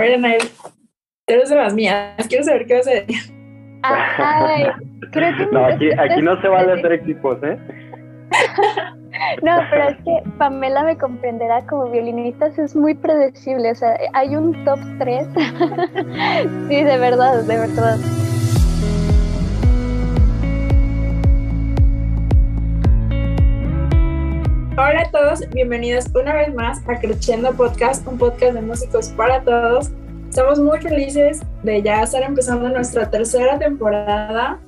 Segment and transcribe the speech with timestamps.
[0.00, 0.42] A ver, Anael,
[1.26, 2.26] eres de las mías.
[2.26, 3.16] Quiero saber qué vas a decir.
[3.82, 4.64] Ay,
[5.12, 7.58] creo que no, aquí, aquí no se vale hacer equipos, ¿eh?
[9.42, 14.34] No, pero es que Pamela me comprenderá como violinista, es muy predecible, o sea, hay
[14.34, 15.28] un top 3.
[16.68, 17.98] sí, de verdad, de verdad.
[24.82, 29.44] Hola a todos, bienvenidos una vez más a Crescendo Podcast, un podcast de músicos para
[29.44, 29.90] todos.
[30.30, 34.58] Estamos muy felices de ya estar empezando nuestra tercera temporada.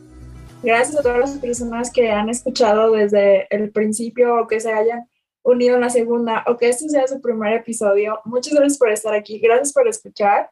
[0.63, 5.09] Gracias a todas las personas que han escuchado desde el principio o que se hayan
[5.43, 8.21] unido en la segunda o que este sea su primer episodio.
[8.27, 10.51] Muchas gracias por estar aquí, gracias por escuchar.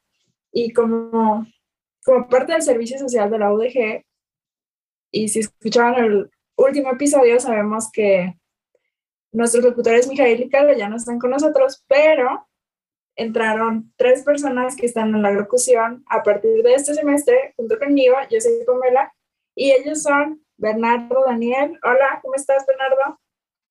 [0.51, 1.46] Y como,
[2.02, 4.06] como parte del servicio social de la UDG,
[5.12, 8.40] y si escucharon el último episodio, sabemos que
[9.33, 12.47] nuestros locutores Mijail y Carla ya no están con nosotros, pero
[13.16, 18.16] entraron tres personas que están en la locución a partir de este semestre, junto conmigo,
[18.30, 19.13] yo soy Pamela,
[19.54, 21.79] y ellos son Bernardo, Daniel.
[21.82, 23.19] Hola, ¿cómo estás, Bernardo?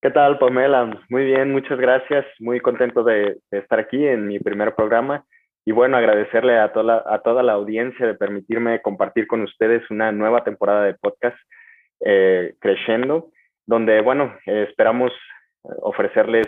[0.01, 0.97] ¿Qué tal, Pamela?
[1.09, 2.25] Muy bien, muchas gracias.
[2.39, 5.25] Muy contento de, estar aquí en mi primer programa.
[5.65, 10.11] Y bueno, agradecerle a toda, a toda la audiencia de permitirme compartir con ustedes una
[10.11, 11.37] nueva temporada de podcast
[12.05, 13.31] eh, Creciendo,
[13.65, 15.11] donde, bueno, eh, esperamos
[15.63, 16.47] ofrecerles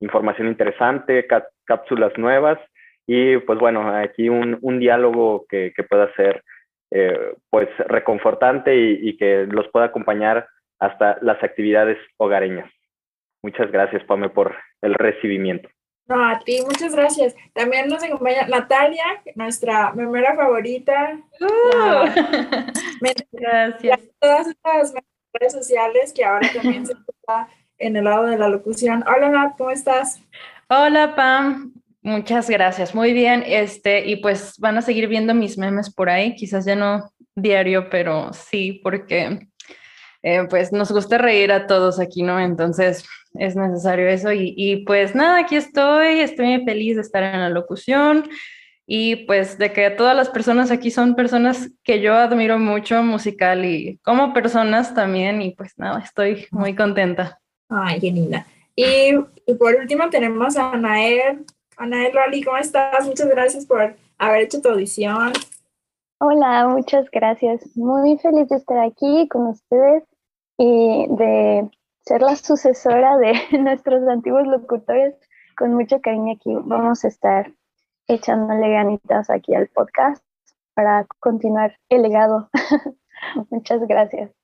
[0.00, 1.26] información interesante,
[1.64, 2.58] cápsulas nuevas
[3.06, 6.42] y pues bueno, aquí un, un diálogo que, que, pueda ser
[6.90, 12.70] eh, pues reconfortante y, y, que los pueda acompañar hasta las actividades hogareñas.
[13.42, 15.68] Muchas gracias, Pame, por el recibimiento.
[16.06, 17.36] No, a ti, muchas gracias.
[17.52, 21.18] También nos acompaña Natalia, nuestra memera favorita.
[21.40, 22.06] Uh,
[23.32, 24.00] gracias.
[24.18, 24.94] Todas estas
[25.32, 27.48] redes sociales que ahora también se está
[27.80, 29.02] en el lado de la locución.
[29.08, 30.22] Hola ¿cómo estás?
[30.68, 33.42] Hola Pam, muchas gracias, muy bien.
[33.44, 37.88] Este, y pues van a seguir viendo mis memes por ahí, quizás ya no diario,
[37.90, 39.48] pero sí, porque
[40.22, 42.38] eh, pues nos gusta reír a todos aquí, ¿no?
[42.38, 44.32] Entonces es necesario eso.
[44.32, 48.28] Y, y pues nada, aquí estoy, estoy feliz de estar en la locución
[48.86, 53.64] y pues de que todas las personas aquí son personas que yo admiro mucho musical
[53.64, 57.40] y como personas también y pues nada, estoy muy contenta.
[57.70, 58.46] Ay, qué linda.
[58.74, 59.14] Y,
[59.54, 61.46] por último tenemos a Anael.
[61.76, 63.06] Anael Lali, ¿cómo estás?
[63.06, 65.32] Muchas gracias por haber hecho tu audición.
[66.18, 67.64] Hola, muchas gracias.
[67.76, 70.04] Muy feliz de estar aquí con ustedes
[70.58, 71.70] y de
[72.04, 75.14] ser la sucesora de nuestros antiguos locutores.
[75.56, 77.52] Con mucho cariño aquí vamos a estar
[78.08, 80.24] echándole ganitas aquí al podcast
[80.74, 82.50] para continuar el legado.
[83.50, 84.39] muchas gracias.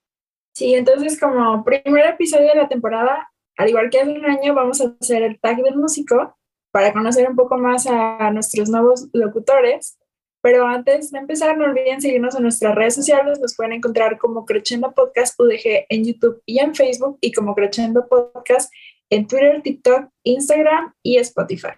[0.57, 4.81] Sí, entonces como primer episodio de la temporada, al igual que hace un año, vamos
[4.81, 6.35] a hacer el tag del músico
[6.71, 9.99] para conocer un poco más a nuestros nuevos locutores.
[10.41, 13.39] Pero antes de empezar, no olviden seguirnos en nuestras redes sociales.
[13.39, 18.07] Nos pueden encontrar como Crechendo Podcast UDG en YouTube y en Facebook y como Crechendo
[18.07, 18.73] Podcast
[19.11, 21.73] en Twitter, TikTok, Instagram y Spotify.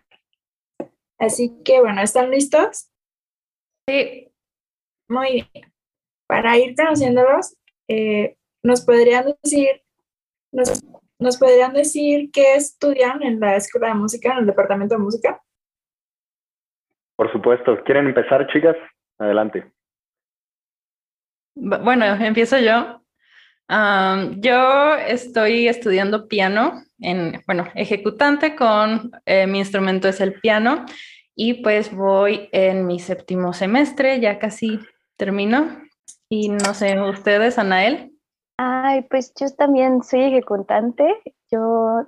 [1.18, 2.90] Así que bueno, ¿están listos?
[3.90, 4.32] Sí.
[5.10, 5.74] Muy bien.
[6.28, 7.58] Para ir conociéndolos,
[7.90, 9.82] eh, ¿Nos podrían decir,
[10.52, 15.42] nos, podrían decir qué estudian en la Escuela de Música, en el Departamento de Música?
[17.16, 17.82] Por supuesto.
[17.84, 18.76] ¿Quieren empezar, chicas?
[19.18, 19.72] Adelante.
[21.56, 23.02] Bueno, empiezo yo.
[24.38, 30.86] yo estoy estudiando piano, en, bueno, ejecutante con eh, mi instrumento es el piano
[31.36, 34.80] y pues voy en mi séptimo semestre, ya casi
[35.16, 35.82] termino.
[36.30, 38.12] Y no sé, ustedes, Anael.
[38.90, 41.04] Ay, pues yo también soy ejecutante.
[41.52, 42.08] Yo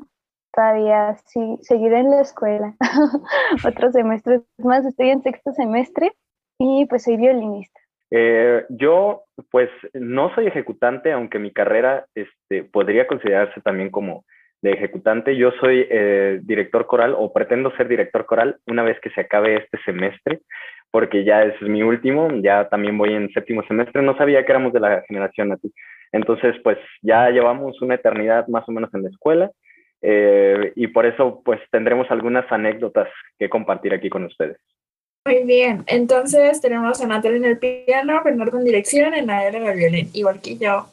[0.51, 2.73] todavía sí, seguiré en la escuela.
[3.63, 6.11] Otro semestre más, estoy en sexto semestre
[6.57, 7.79] y pues soy violinista.
[8.09, 14.25] Eh, yo pues no soy ejecutante, aunque mi carrera este, podría considerarse también como
[14.63, 15.37] de ejecutante.
[15.37, 19.55] Yo soy eh, director coral o pretendo ser director coral una vez que se acabe
[19.57, 20.41] este semestre,
[20.89, 24.01] porque ya es mi último, ya también voy en séptimo semestre.
[24.01, 25.71] No sabía que éramos de la generación así.
[26.11, 29.51] Entonces, pues ya llevamos una eternidad más o menos en la escuela
[30.01, 34.57] eh, y por eso pues tendremos algunas anécdotas que compartir aquí con ustedes.
[35.25, 39.67] Muy bien, entonces tenemos a Natalia en el piano, Bernardo en dirección, y Nadia en
[39.67, 40.87] el violín, igual que yo.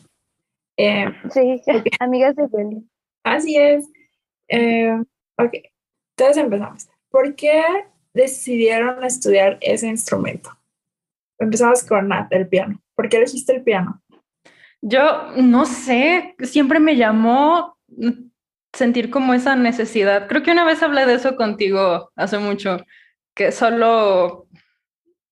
[0.76, 1.62] Eh, sí,
[2.00, 2.90] amigas de violín.
[3.24, 3.88] Así es.
[4.48, 4.92] Eh,
[5.38, 5.54] ok,
[6.16, 6.88] entonces empezamos.
[7.10, 7.62] ¿Por qué
[8.12, 10.50] decidieron estudiar ese instrumento?
[11.38, 12.82] Empezamos con Nat, el piano.
[12.94, 14.02] ¿Por qué elegiste el piano?
[14.80, 17.76] Yo no sé, siempre me llamó
[18.72, 20.28] sentir como esa necesidad.
[20.28, 22.78] Creo que una vez hablé de eso contigo hace mucho,
[23.34, 24.46] que solo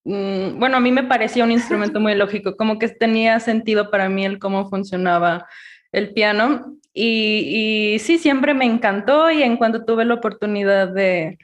[0.04, 4.08] mm, bueno, a mí me parecía un instrumento muy lógico, como que tenía sentido para
[4.08, 5.46] mí el cómo funcionaba
[5.93, 6.76] el piano.
[6.93, 11.38] Y, y sí, siempre me encantó y en cuanto tuve la oportunidad de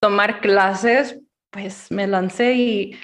[0.00, 1.20] tomar clases,
[1.50, 2.96] pues me lancé y,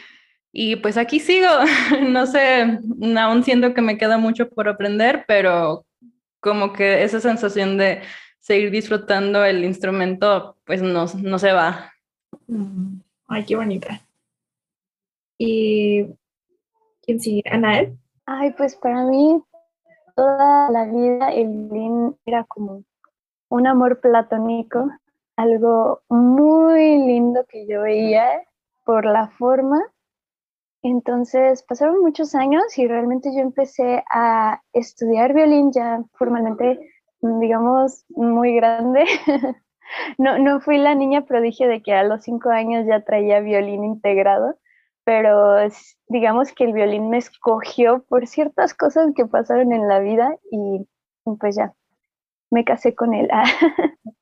[0.52, 1.48] y pues aquí sigo.
[2.08, 2.78] no sé,
[3.18, 5.84] aún siento que me queda mucho por aprender, pero
[6.40, 8.02] como que esa sensación de
[8.38, 11.92] seguir disfrutando el instrumento, pues no, no se va.
[12.46, 14.00] Mm, ay, qué bonita.
[15.38, 16.06] ¿Y
[17.02, 17.42] quién sigue?
[17.50, 17.96] Anael.
[18.26, 19.42] Ay, pues para mí
[20.14, 22.84] toda la vida el violín era como
[23.48, 24.90] un amor platónico,
[25.36, 28.42] algo muy lindo que yo veía
[28.84, 29.80] por la forma.
[30.82, 36.78] Entonces pasaron muchos años y realmente yo empecé a estudiar violín ya formalmente,
[37.20, 39.04] digamos, muy grande.
[40.18, 43.84] no, no fui la niña prodigio de que a los cinco años ya traía violín
[43.84, 44.58] integrado,
[45.04, 45.56] pero
[46.08, 50.86] digamos que el violín me escogió por ciertas cosas que pasaron en la vida y
[51.38, 51.74] pues ya,
[52.50, 53.28] me casé con él.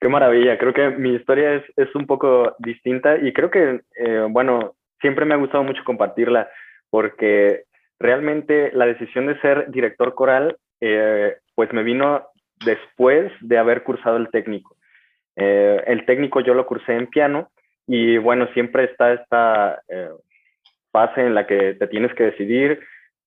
[0.00, 4.26] Qué maravilla, creo que mi historia es, es un poco distinta y creo que, eh,
[4.30, 6.48] bueno, siempre me ha gustado mucho compartirla
[6.90, 7.64] porque
[7.98, 12.26] realmente la decisión de ser director coral, eh, pues me vino
[12.64, 14.76] después de haber cursado el técnico.
[15.36, 17.50] Eh, el técnico yo lo cursé en piano
[17.86, 19.80] y bueno, siempre está esta
[20.92, 22.80] fase en la que te tienes que decidir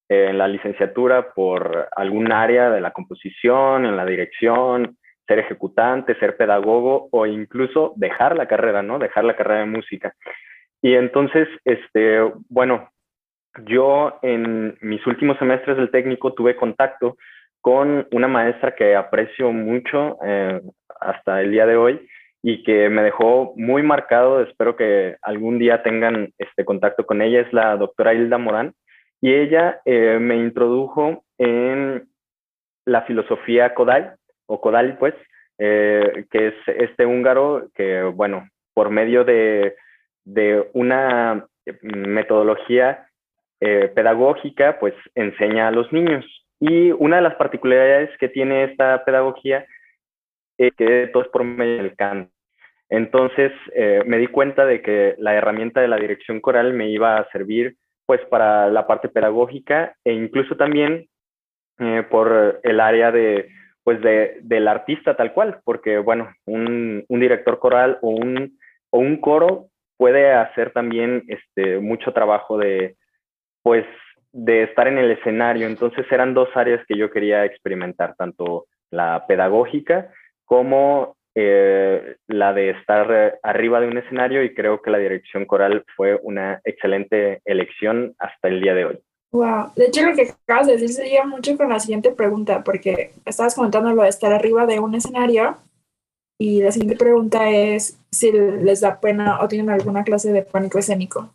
[0.10, 4.98] en la licenciatura por algún área de la composición, en la dirección,
[5.28, 9.00] ser ejecutante, ser pedagogo o incluso dejar la carrera, ¿no?
[9.00, 10.14] Dejar la carrera de música.
[10.84, 12.20] Y entonces, este,
[12.50, 12.90] bueno,
[13.66, 17.16] yo en mis últimos semestres del técnico tuve contacto
[17.62, 20.62] con una maestra que aprecio mucho eh,
[21.00, 22.06] hasta el día de hoy
[22.42, 24.42] y que me dejó muy marcado.
[24.42, 27.40] Espero que algún día tengan este contacto con ella.
[27.40, 28.74] Es la doctora Hilda Morán.
[29.22, 32.10] Y ella eh, me introdujo en
[32.86, 34.12] la filosofía Kodai,
[34.48, 35.14] o Kodali, pues,
[35.60, 39.76] eh, que es este húngaro que, bueno, por medio de,
[40.26, 41.48] de una
[41.82, 43.08] metodología
[43.60, 46.26] eh, pedagógica, pues enseña a los niños.
[46.60, 49.66] Y una de las particularidades que tiene esta pedagogía
[50.58, 52.32] es que todo es por medio del canto.
[52.90, 57.18] Entonces eh, me di cuenta de que la herramienta de la dirección coral me iba
[57.18, 61.08] a servir pues para la parte pedagógica e incluso también
[62.12, 63.50] por el área de
[63.84, 68.58] pues de, del artista tal cual, porque bueno, un, un director coral o un,
[68.90, 69.68] o un coro
[69.98, 72.96] puede hacer también este, mucho trabajo de,
[73.62, 73.86] pues,
[74.32, 75.68] de estar en el escenario.
[75.68, 80.12] Entonces eran dos áreas que yo quería experimentar, tanto la pedagógica
[80.46, 85.84] como eh, la de estar arriba de un escenario y creo que la dirección coral
[85.96, 89.00] fue una excelente elección hasta el día de hoy.
[89.32, 93.14] Wow, de hecho lo que acabas de decir se mucho con la siguiente pregunta, porque
[93.26, 95.58] estabas comentando lo de estar arriba de un escenario
[96.38, 100.80] y la siguiente pregunta es si les da pena o tienen alguna clase de pánico
[100.80, 101.34] escénico.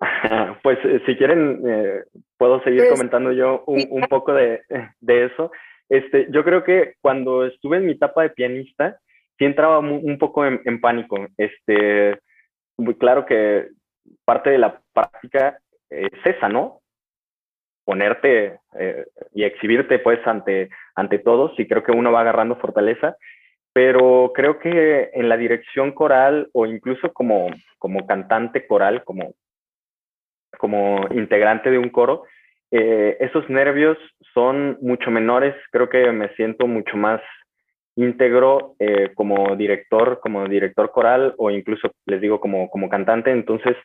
[0.62, 2.04] Pues eh, si quieren, eh,
[2.36, 4.60] puedo seguir pues, comentando yo un, poco de,
[5.00, 5.50] de, eso.
[5.88, 9.00] Este, yo creo que cuando estuve en mi etapa de pianista,
[9.38, 11.16] sí entraba un poco en, en pánico.
[11.38, 12.18] Este,
[12.76, 13.68] muy claro que
[14.24, 16.79] parte de la práctica es esa, ¿no?
[17.90, 19.04] Ponerte eh,
[19.34, 23.16] y exhibirte pues ante, ante todos y creo que uno va agarrando fortaleza,
[23.72, 29.34] pero creo que en la dirección coral o incluso como, como cantante coral, como,
[30.56, 32.22] como integrante de un coro,
[32.70, 33.98] eh, esos nervios
[34.34, 37.20] son mucho menores, creo que me siento mucho más
[37.96, 43.76] íntegro eh, como director, como director coral o incluso les digo como, como cantante, entonces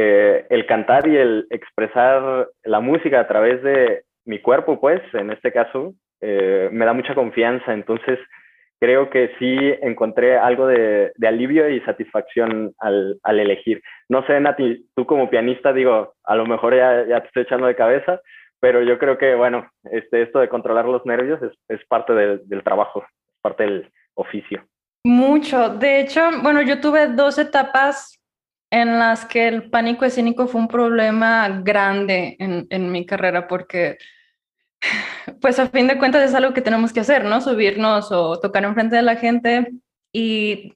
[0.00, 5.32] eh, el cantar y el expresar la música a través de mi cuerpo, pues, en
[5.32, 7.74] este caso, eh, me da mucha confianza.
[7.74, 8.16] Entonces,
[8.78, 13.82] creo que sí encontré algo de, alivio y satisfacción al, elegir.
[14.08, 17.66] No sé, Nati, tú como pianista, digo, a lo mejor ya, ya te estoy echando
[17.66, 18.20] de cabeza,
[18.60, 22.62] pero yo creo que, bueno, este, esto de controlar los nervios es, parte del, del
[22.62, 24.62] trabajo, es parte del oficio.
[25.02, 25.70] Mucho.
[25.70, 28.14] De hecho, bueno, yo tuve dos etapas
[28.70, 33.98] en las que el pánico escénico fue un problema grande en, en, mi carrera porque,
[35.40, 37.40] pues a fin de cuentas es algo que tenemos que hacer, ¿no?
[37.40, 39.72] Subirnos o tocar enfrente de la gente.
[40.12, 40.74] Y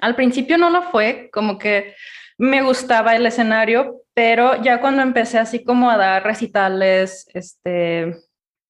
[0.00, 1.94] al principio no lo fue, como que
[2.38, 8.16] me gustaba el escenario, pero ya cuando empecé así como a dar recitales, este,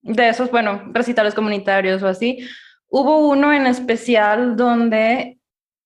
[0.03, 2.49] de esos, bueno, recitales comunitarios o así,
[2.89, 5.39] hubo uno en especial donde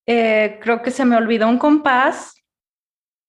[0.06, 2.41] eh, creo que se me olvidó un compás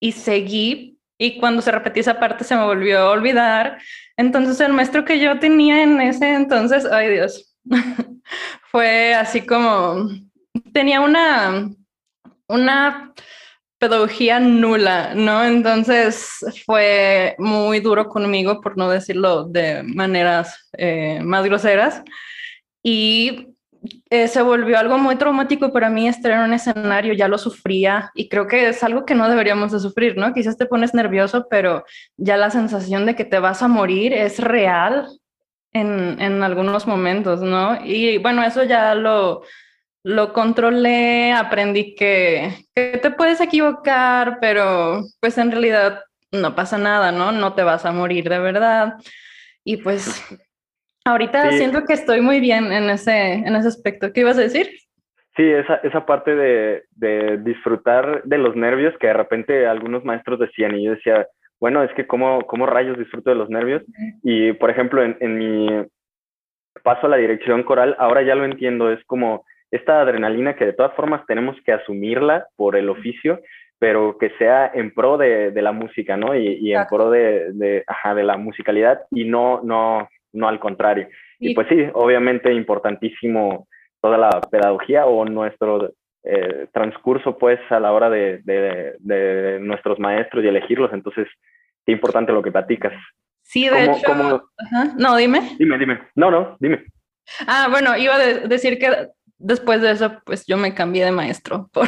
[0.04, 3.80] y seguí y cuando se repetía esa parte se me volvió a olvidar.
[4.18, 7.56] Entonces el maestro que yo tenía en ese entonces, ay Dios,
[8.70, 10.10] fue así como,
[10.74, 11.72] tenía una,
[12.50, 13.14] una
[13.78, 15.42] pedagogía nula, ¿no?
[15.46, 22.04] Entonces fue muy duro conmigo, por no decirlo de maneras eh, más groseras.
[22.84, 23.53] Y
[24.10, 28.12] eh, se volvió algo muy traumático para mí estar en un escenario, ya lo sufría
[28.16, 30.34] y creo que es algo que no deberíamos de sufrir, ¿no?
[30.34, 31.84] Quizás te pones nervioso, pero
[32.18, 35.08] ya la sensación de que te vas a morir es real
[35.74, 37.84] en, en algunos momentos, ¿no?
[37.84, 39.44] Y bueno, eso ya lo,
[40.04, 47.12] lo controlé, aprendí que, que te puedes equivocar, pero pues en realidad no pasa nada,
[47.12, 47.32] ¿no?
[47.32, 48.96] No te vas a morir de verdad.
[49.64, 50.22] Y pues
[51.06, 54.14] Ahorita siento que estoy muy bien en ese, en ese aspecto.
[54.14, 54.68] ¿Qué ibas a decir?
[55.36, 60.40] Sí, esa, esa parte de, de, disfrutar de los nervios que de repente algunos maestros
[60.40, 61.28] decían y yo decía,
[61.60, 63.84] bueno, es que cómo, cómo rayos disfruto de los nervios.
[64.22, 65.68] Y por ejemplo, en, en mi
[66.84, 70.74] paso a la dirección coral, ahora ya lo entiendo, es como esta adrenalina que de
[70.74, 73.40] todas formas tenemos que asumirla por el oficio,
[73.80, 76.36] pero que sea en pro de, de la música, ¿no?
[76.36, 80.60] Y, y en pro de, de, ajá, de la musicalidad y no, no, no al
[80.60, 81.08] contrario.
[81.40, 83.68] Y, pues sí, obviamente importantísimo
[84.02, 90.44] toda la pedagogía o nuestro eh, transcurso pues a la hora de, de, nuestros maestros
[90.44, 90.92] y elegirlos.
[90.94, 91.28] Entonces,
[91.86, 92.94] qué importante lo que platicas.
[93.44, 94.44] Sí, de hecho.
[94.98, 95.56] No, dime.
[95.60, 96.00] Dime, dime.
[96.16, 96.86] No, no, dime.
[97.48, 101.70] Ah, bueno, iba a decir que después de eso, pues yo me cambié de maestro
[101.74, 101.88] por,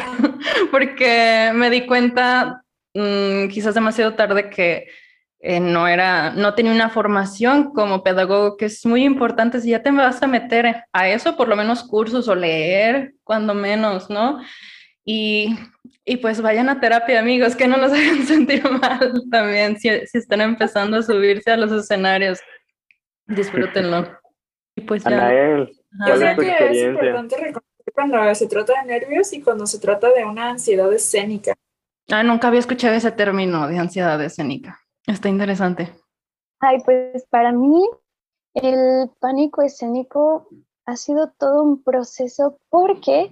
[0.70, 2.62] porque me di cuenta,
[2.94, 4.86] mmm, quizás demasiado tarde, que
[5.38, 9.60] eh, no era, no tenía una formación como pedagogo, que es muy importante.
[9.60, 13.54] Si ya te vas a meter a eso, por lo menos cursos o leer, cuando
[13.54, 14.40] menos, ¿no?
[15.04, 15.56] Y,
[16.04, 20.18] y pues vayan a terapia, amigos, que no nos hagan sentir mal también si, si
[20.18, 22.40] están empezando a subirse a los escenarios.
[23.26, 24.18] Disfrútenlo.
[24.74, 25.10] Y pues ya.
[25.10, 25.70] Anael,
[26.06, 30.12] Yo creo que es importante reconocer cuando se trata de nervios y cuando se trata
[30.12, 31.54] de una ansiedad escénica.
[32.10, 34.80] Ah, nunca había escuchado ese término de ansiedad escénica.
[35.06, 35.92] Está interesante.
[36.60, 37.88] Ay, pues para mí
[38.54, 40.48] el pánico escénico
[40.84, 43.30] ha sido todo un proceso porque,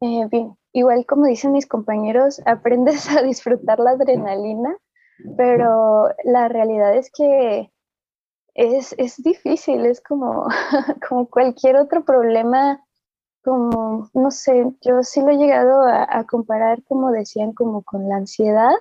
[0.00, 4.76] eh, bien, igual como dicen mis compañeros, aprendes a disfrutar la adrenalina,
[5.36, 7.70] pero la realidad es que
[8.54, 10.46] es, es difícil, es como,
[11.08, 12.84] como cualquier otro problema,
[13.42, 18.08] como, no sé, yo sí lo he llegado a, a comparar, como decían, como con
[18.08, 18.74] la ansiedad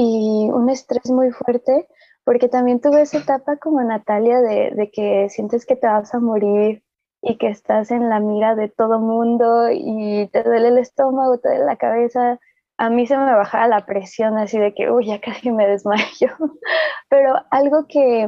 [0.00, 1.86] y un estrés muy fuerte,
[2.24, 6.20] porque también tuve esa etapa como Natalia de, de, que sientes que te vas a
[6.20, 6.82] morir
[7.20, 11.50] y que estás en la mira de todo mundo y te duele el estómago, te
[11.50, 12.40] duele la cabeza.
[12.78, 16.28] A mí se me bajaba la presión así de que, uy, ya casi me desmayo.
[17.10, 18.26] Pero algo que,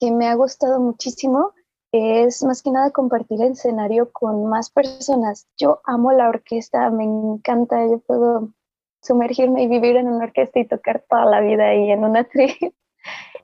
[0.00, 1.52] que me ha gustado muchísimo
[1.92, 5.46] es más que nada compartir el escenario con más personas.
[5.56, 8.48] Yo amo la orquesta, me encanta, yo puedo
[9.02, 12.56] sumergirme y vivir en una orquesta y tocar toda la vida ahí en una trip.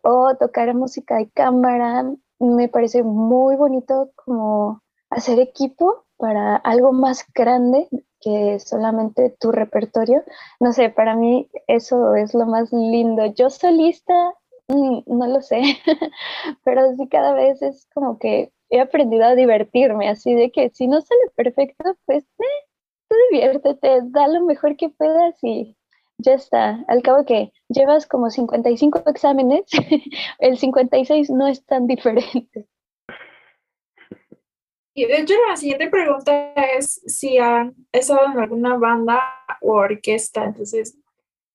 [0.03, 2.05] o tocar música de cámara.
[2.39, 7.89] Me parece muy bonito como hacer equipo para algo más grande
[8.21, 10.23] que solamente tu repertorio.
[10.61, 13.27] No sé, para mí eso es lo más lindo.
[13.27, 14.35] Yo solista,
[14.69, 15.61] mm, no lo sé,
[16.65, 20.89] pero sí cada vez es como que he aprendido a divertirme, así de que si
[20.89, 22.68] no sale perfecto, pues eh,
[23.09, 25.77] tú diviértete, da lo mejor que puedas y
[26.19, 26.85] ya está.
[26.89, 29.65] Al cabo que llevas como 55 exámenes,
[30.39, 32.67] el 56 no es tan diferente.
[34.95, 39.21] Y de hecho la siguiente pregunta es si han estado en alguna banda
[39.61, 40.99] o orquesta, entonces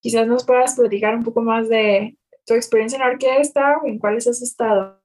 [0.00, 4.26] quizás nos puedas platicar un poco más de tu experiencia en orquesta o en cuáles
[4.26, 4.98] has estado.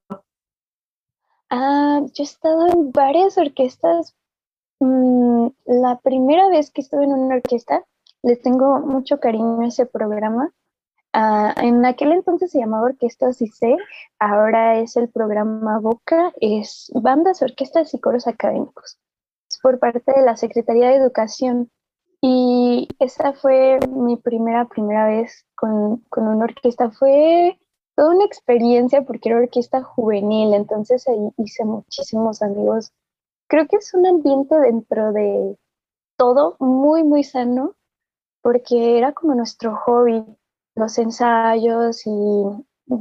[1.49, 4.15] Ah, yo he estado en varias orquestas,
[4.79, 7.83] Mm, la primera vez que estuve en una orquesta,
[8.23, 10.51] les tengo mucho cariño a ese programa.
[11.13, 13.77] Uh, en aquel entonces se llamaba Orquesta CICE,
[14.19, 18.99] ahora es el programa Boca, es bandas, orquestas y coros académicos.
[19.49, 21.69] Es por parte de la Secretaría de Educación.
[22.21, 26.91] Y esa fue mi primera, primera vez con, con una orquesta.
[26.91, 27.57] Fue
[27.95, 32.93] toda una experiencia porque era orquesta juvenil, entonces ahí hice muchísimos amigos
[33.49, 35.57] creo que es un ambiente dentro de
[36.15, 37.75] todo muy, muy sano,
[38.41, 40.23] porque era como nuestro hobby,
[40.75, 42.11] los ensayos y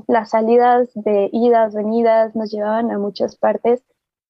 [0.09, 3.85] las salidas de idas, venidas nos llevaban a muchas partes.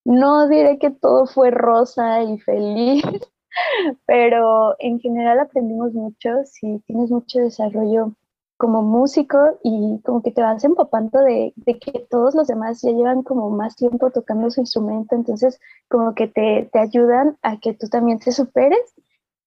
[0.05, 3.05] No diré que todo fue rosa y feliz,
[4.07, 8.15] pero en general aprendimos mucho, si tienes mucho desarrollo
[8.59, 12.91] como músico y como que te vas empapando de, de, que todos los demás ya
[12.91, 17.73] llevan como más tiempo tocando su instrumento, entonces como que te, te ayudan a que
[17.73, 18.95] tú también te superes.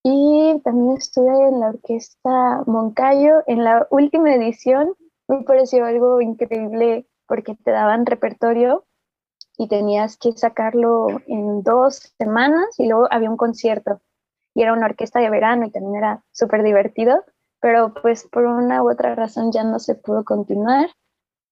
[0.03, 4.95] Y también estuve en la orquesta Moncayo en la última edición,
[5.27, 8.83] me pareció algo increíble porque te daban repertorio
[9.57, 14.01] y tenías que sacarlo en dos semanas y luego había un concierto
[14.53, 17.23] y era una orquesta de verano y también era súper divertido,
[17.61, 20.89] pero pues por una u otra razón ya no se pudo continuar.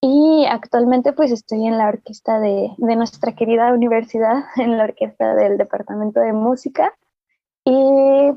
[0.01, 5.35] Y actualmente pues estoy en la orquesta de, de nuestra querida universidad, en la orquesta
[5.35, 6.93] del Departamento de Música.
[7.65, 8.31] Y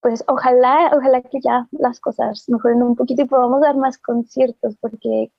[0.00, 4.76] pues ojalá, ojalá que ya las cosas mejoren un poquito y podamos dar más conciertos
[4.80, 5.32] porque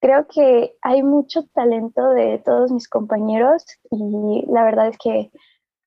[0.00, 5.30] creo que hay mucho talento de todos mis compañeros y la verdad es que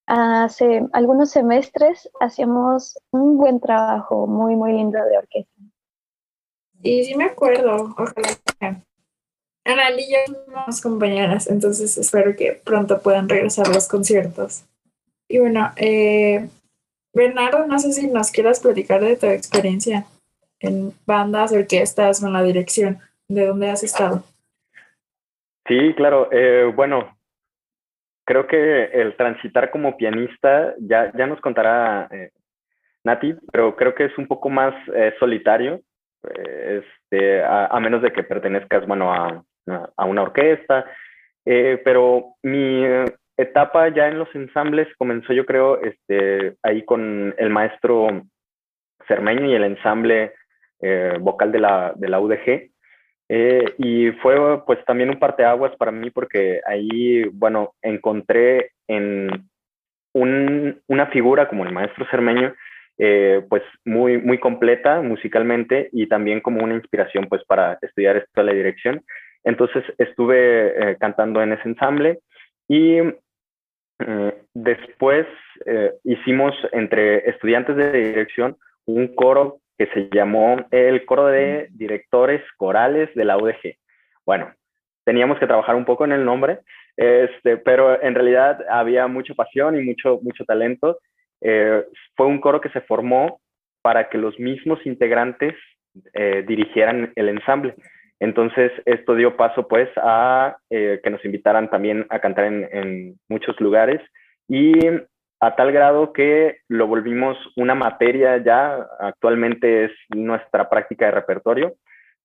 [0.08, 5.62] hace algunos semestres hacíamos un buen trabajo muy, muy lindo de orquesta.
[6.82, 8.30] Y sí me acuerdo, ojalá
[9.66, 14.64] Ana y yo somos compañeras, entonces espero que pronto puedan regresar los conciertos.
[15.28, 16.48] Y bueno, eh,
[17.14, 20.06] Bernardo, no sé si nos quieras platicar de tu experiencia
[20.62, 24.24] en bandas, orquestas o en la dirección de dónde has estado.
[25.68, 26.30] Sí, claro.
[26.32, 27.17] Eh, bueno,
[28.28, 32.32] creo que el transitar como pianista, ya, ya nos contará eh,
[33.06, 35.80] Nati, pero creo que es un poco más eh, solitario,
[36.24, 39.42] este, a, menos de que pertenezcas, bueno, a,
[39.96, 40.86] a una orquesta.
[41.46, 42.84] pero mi
[43.38, 48.24] etapa ya en los ensambles comenzó, yo creo, este, ahí con el maestro
[49.08, 50.34] Cermeño y el ensamble
[51.22, 52.72] vocal de la, de la UDG.
[53.30, 59.50] Eh, y fue pues también un parteaguas para mí porque ahí, bueno, encontré en
[60.14, 62.54] un, una figura como el maestro Cermeño,
[62.98, 68.42] eh, pues muy, muy completa musicalmente y también como una inspiración pues para estudiar esto
[68.42, 69.04] de la dirección.
[69.44, 72.20] Entonces estuve eh, cantando en ese ensamble
[72.68, 72.98] y
[74.54, 75.26] después
[76.04, 83.14] hicimos entre estudiantes de dirección un coro que se llamó el Coro de Directores Corales
[83.16, 83.76] de la UDG.
[84.26, 84.54] Bueno,
[85.06, 86.60] teníamos que trabajar un poco en el nombre,
[86.96, 91.00] este, pero en realidad había mucha pasión y mucho, mucho talento.
[91.42, 91.86] Eh,
[92.16, 93.40] fue un coro que se formó
[93.82, 95.56] para que los mismos integrantes
[96.14, 97.76] eh, dirigieran el ensamble.
[98.20, 103.20] Entonces, esto dio paso pues a eh, que nos invitaran también a cantar en, en
[103.30, 104.02] muchos lugares
[104.50, 104.74] y
[105.40, 111.76] a tal grado que lo volvimos una materia ya, actualmente es nuestra práctica de repertorio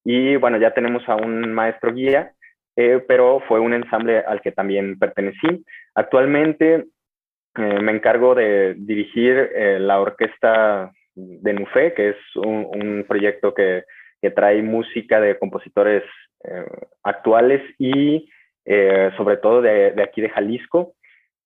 [0.05, 2.33] y bueno, ya tenemos a un maestro guía,
[2.77, 5.65] eh, pero fue un ensamble al que también pertenecí.
[5.95, 6.87] Actualmente
[7.57, 13.85] eh, me encargo de dirigir eh, la orquesta de Nufé, que es un, proyecto que,
[14.21, 16.03] que, trae música de compositores
[17.03, 18.29] actuales y
[19.17, 20.95] sobre todo de aquí de Jalisco.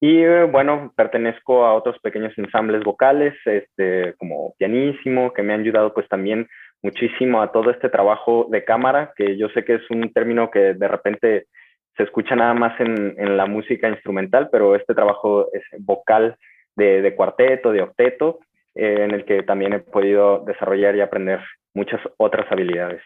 [0.00, 5.94] Y bueno, pertenezco a otros pequeños ensambles vocales, este, como pianísimo, que me han ayudado
[5.94, 6.46] pues también
[6.82, 10.74] muchísimo a todo este trabajo de cámara, que yo sé que es un término que
[10.74, 11.46] de repente
[11.96, 16.36] se escucha nada más en, en la música instrumental, pero este trabajo es vocal
[16.76, 18.40] de, de cuarteto, de octeto,
[18.74, 21.40] eh, en el que también he podido desarrollar y aprender
[21.72, 23.02] muchas otras habilidades.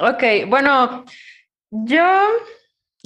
[0.00, 1.04] Ok, bueno,
[1.70, 2.04] yo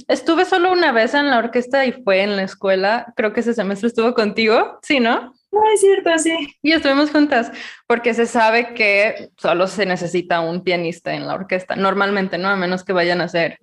[0.07, 3.13] Estuve solo una vez en la orquesta y fue en la escuela.
[3.15, 5.33] Creo que ese semestre estuvo contigo, ¿sí, no?
[5.51, 6.55] No, es cierto, sí.
[6.61, 7.51] Y estuvimos juntas,
[7.87, 12.49] porque se sabe que solo se necesita un pianista en la orquesta, normalmente, ¿no?
[12.49, 13.59] A menos que vayan a hacer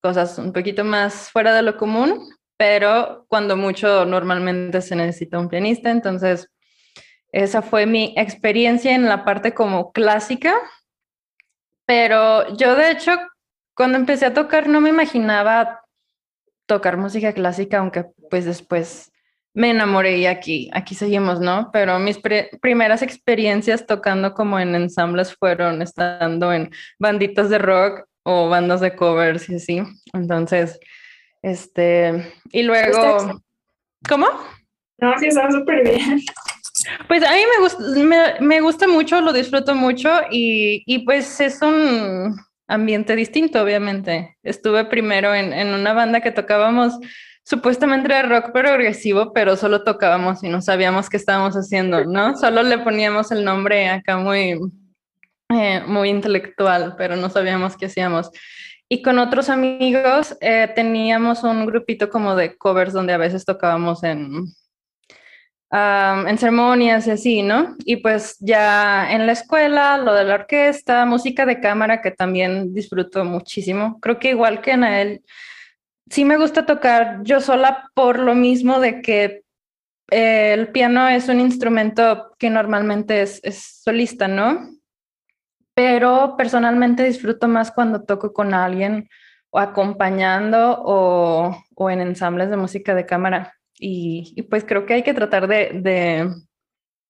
[0.00, 5.48] cosas un poquito más fuera de lo común, pero cuando mucho normalmente se necesita un
[5.48, 5.90] pianista.
[5.90, 6.48] Entonces,
[7.32, 10.54] esa fue mi experiencia en la parte como clásica.
[11.86, 13.12] Pero yo, de hecho,
[13.74, 15.81] cuando empecé a tocar no me imaginaba
[16.66, 19.12] tocar música clásica, aunque pues después
[19.54, 21.70] me enamoré y aquí, aquí seguimos, ¿no?
[21.72, 22.18] Pero mis
[22.60, 28.96] primeras experiencias tocando como en ensambles fueron estando en banditas de rock o bandas de
[28.96, 29.82] covers y así.
[30.14, 30.78] Entonces,
[31.42, 33.40] este, y luego,
[34.08, 34.26] ¿cómo?
[34.98, 36.20] No, sí, está súper bien.
[37.06, 41.40] Pues a mí me gusta, me, me, gusta mucho, lo disfruto mucho y, y pues
[41.40, 42.36] es un,
[42.72, 44.36] ambiente distinto, obviamente.
[44.42, 46.98] Estuve primero en, en una banda que tocábamos
[47.44, 52.36] supuestamente de rock progresivo, pero solo tocábamos y no sabíamos qué estábamos haciendo, ¿no?
[52.38, 54.58] Solo le poníamos el nombre acá muy,
[55.50, 58.30] eh, muy intelectual, pero no sabíamos qué hacíamos.
[58.88, 64.02] Y con otros amigos eh, teníamos un grupito como de covers donde a veces tocábamos
[64.04, 64.44] en,
[65.72, 67.76] en ceremonias y así, ¿no?
[67.84, 72.74] Y pues ya en la escuela, lo de la orquesta, música de cámara, que también
[72.74, 73.98] disfruto muchísimo.
[74.00, 75.24] Creo que igual que en él,
[76.10, 79.44] sí me gusta tocar yo sola por lo mismo de que
[80.10, 84.68] eh, el piano es un instrumento que normalmente es, es solista, ¿no?
[85.74, 89.08] Pero personalmente disfruto más cuando toco con alguien
[89.48, 93.54] o acompañando o, o en ensambles de música de cámara.
[93.84, 96.30] Y, pues creo que hay que tratar de,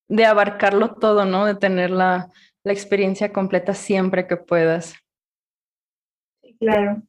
[0.09, 1.45] de, abarcarlo todo, ¿no?
[1.45, 2.31] De tener la,
[2.65, 4.95] la experiencia completa siempre que puedas.
[6.59, 7.03] Claro.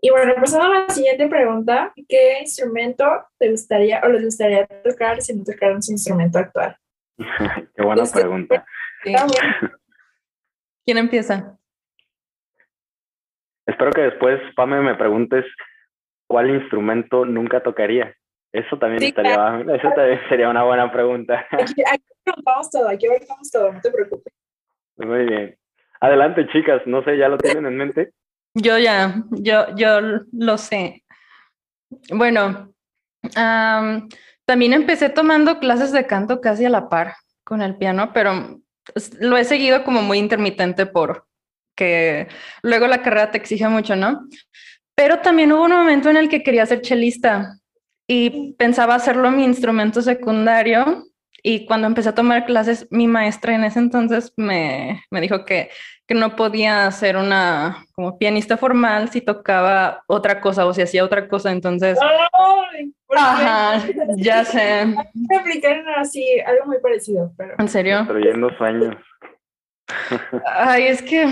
[0.00, 3.04] Y bueno, pasando a la siguiente pregunta, ¿qué instrumento
[3.38, 6.76] te gustaría o les gustaría tocar si no tocaran su instrumento actual?
[7.74, 8.64] Qué buena este, pregunta.
[10.86, 11.58] ¿Quién empieza?
[13.66, 15.44] Espero que después, Pame, me preguntes
[16.28, 18.14] cuál instrumento nunca tocaría.
[18.52, 21.46] Eso también estaría, eso también sería una buena pregunta.
[21.52, 24.32] Aquí, aquí preguntamos todo, aquí preguntamos todo, no te preocupes.
[24.96, 25.56] Muy bien.
[26.00, 28.12] Adelante, chicas, no sé, ¿ya lo tienen en mente?
[28.54, 30.00] Yo ya, yo, yo
[30.32, 31.04] lo sé.
[32.10, 32.72] Bueno,
[34.44, 38.60] también empecé tomando clases de canto casi a la par con el piano, pero
[39.20, 41.26] lo he seguido como muy intermitente por
[41.76, 42.28] que
[42.62, 44.26] luego la carrera te exige mucho, ¿no?
[44.94, 47.59] Pero también hubo un momento en el que quería ser chelista
[48.12, 51.06] y pensaba hacerlo mi instrumento secundario.
[51.44, 55.70] Y cuando empecé a tomar clases, mi maestra en ese entonces me, me dijo que,
[56.08, 61.04] que, no podía ser una como pianista formal si tocaba otra cosa o si hacía
[61.04, 61.52] otra cosa.
[61.52, 61.96] Entonces,
[63.16, 63.80] ajá,
[64.16, 64.86] ya sé.
[65.14, 67.32] Me aplicaron así algo muy parecido.
[67.36, 67.54] Pero...
[67.58, 67.98] ¿En serio?
[67.98, 68.96] Construyendo sueños.
[70.46, 71.26] Ay, es que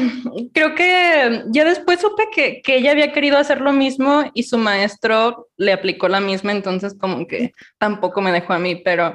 [0.53, 4.59] creo que ya después supe que, que, ella había querido hacer lo mismo y su
[4.59, 9.15] maestro le aplicó la misma, entonces como que tampoco me dejó a mí, pero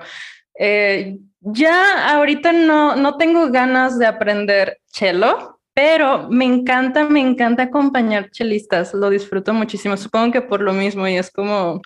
[0.59, 7.63] eh, ya ahorita no, no tengo ganas de aprender cello, pero me encanta, me encanta
[7.63, 11.81] acompañar chelistas, lo disfruto muchísimo, supongo que por lo mismo y es como,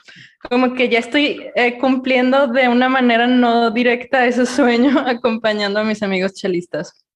[0.49, 5.83] como que ya estoy eh, cumpliendo de una manera no directa ese sueño acompañando a
[5.83, 7.06] mis amigos chelistas.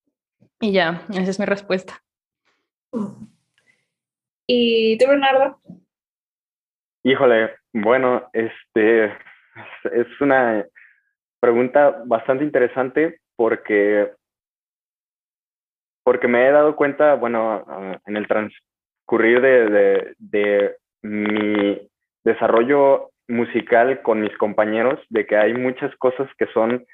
[0.61, 2.01] Y ya, esa es mi respuesta.
[4.45, 5.59] ¿Y tú, Bernardo?
[7.03, 9.05] Híjole, bueno, este
[9.91, 10.63] es una
[11.39, 14.11] pregunta bastante interesante porque
[16.03, 21.89] porque me he dado cuenta, bueno, en el transcurrir de, de, de, mi
[22.23, 26.85] desarrollo musical con mis compañeros, de que hay muchas cosas que son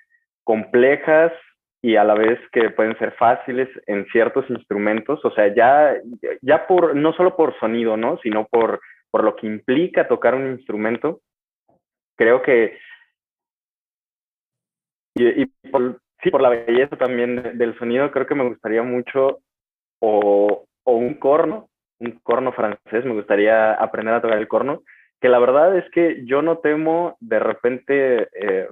[0.44, 1.34] complejas
[1.82, 5.96] y a la vez que pueden ser fáciles en ciertos instrumentos, o sea, ya,
[6.42, 8.18] ya por, no solo por sonido, ¿no?
[8.20, 11.22] Sino por, por lo que implica tocar un instrumento,
[12.18, 12.78] creo que,
[15.16, 19.40] y, por, sí, por la belleza también del sonido, creo que me gustaría mucho,
[20.00, 24.84] o, o un corno, un corno francés, me gustaría aprender a tocar el corno,
[25.20, 28.68] que la verdad es que yo no temo de repente eh,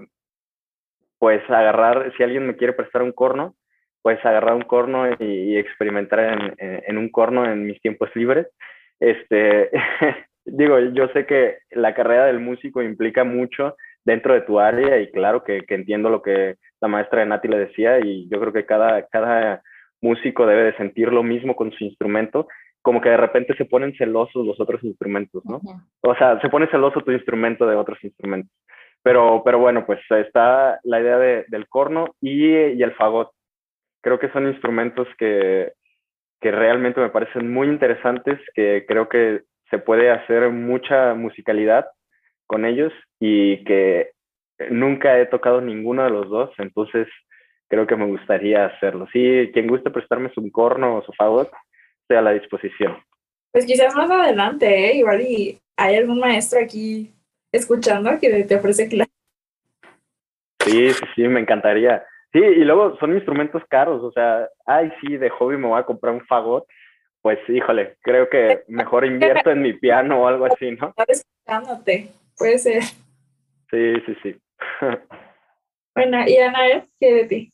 [1.19, 3.55] pues agarrar, si alguien me quiere prestar un corno,
[4.01, 8.47] pues agarrar un corno y, experimentar en, en, un corno en mis tiempos libres.
[8.99, 9.71] Este,
[10.45, 15.11] digo, yo sé que la carrera del músico implica mucho dentro de tu área y
[15.11, 18.53] claro que, que, entiendo lo que la maestra de Nati le decía y yo creo
[18.53, 19.63] que cada, cada
[20.01, 22.47] músico debe de sentir lo mismo con su instrumento,
[22.81, 25.59] como que de repente se ponen celosos los otros instrumentos, ¿no?
[26.01, 28.51] O sea, se pone celoso tu instrumento de otros instrumentos.
[29.05, 33.29] Pero, pero bueno, pues está la idea de, del corno y, y, el fagot.
[34.01, 35.73] Creo que son instrumentos que,
[36.41, 41.85] que realmente me parecen muy interesantes, que creo que se puede hacer mucha musicalidad
[42.47, 44.09] con ellos y que
[44.71, 47.07] nunca he tocado ninguno de los dos, entonces
[47.67, 49.05] creo que me gustaría hacerlo.
[49.13, 51.51] Sí, quien guste prestarme su corno o su fagot,
[52.01, 52.97] esté a la disposición.
[53.51, 54.95] Pues quizás más adelante, ¿eh?
[54.95, 57.14] igual y hay algún maestro aquí
[57.55, 59.13] escuchando que te ofrece clases.
[60.63, 62.03] Sí, sí, sí, me encantaría.
[62.33, 65.85] Sí, y luego son instrumentos caros, o sea, ay, sí, de hobby me voy a
[65.85, 66.65] comprar un fagot,
[67.21, 70.93] pues híjole, creo que mejor invierto en mi piano o algo así, ¿no?
[71.07, 72.83] escuchándote, puede ser.
[73.71, 74.35] Sí, sí, sí.
[75.95, 77.53] Bueno, y Ana, ¿qué de ti?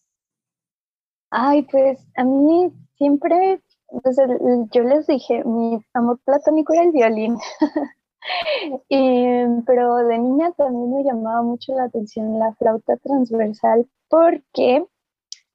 [1.29, 4.17] Ay, pues a mí siempre, pues,
[4.71, 7.37] yo les dije, mi amor platónico era el violín.
[9.65, 14.85] pero de niña también me llamaba mucho la atención la flauta transversal porque,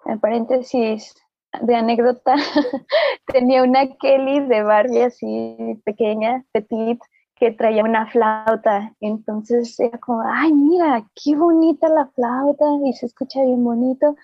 [0.04, 1.14] en paréntesis
[1.62, 2.34] de anécdota,
[3.32, 7.00] tenía una Kelly de Barbie así pequeña, petit,
[7.36, 8.94] que traía una flauta.
[9.00, 14.16] Entonces era como, ay, mira, qué bonita la flauta y se escucha bien bonito.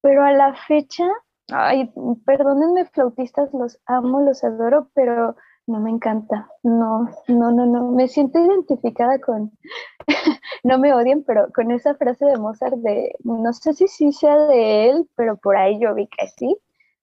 [0.00, 1.04] Pero a la fecha,
[1.52, 1.92] ay,
[2.24, 6.48] perdónenme flautistas, los amo, los adoro, pero no me encanta.
[6.62, 7.90] No, no, no, no.
[7.90, 9.52] Me siento identificada con,
[10.64, 14.36] no me odien, pero con esa frase de Mozart de, no sé si sí sea
[14.46, 16.56] de él, pero por ahí yo vi que sí,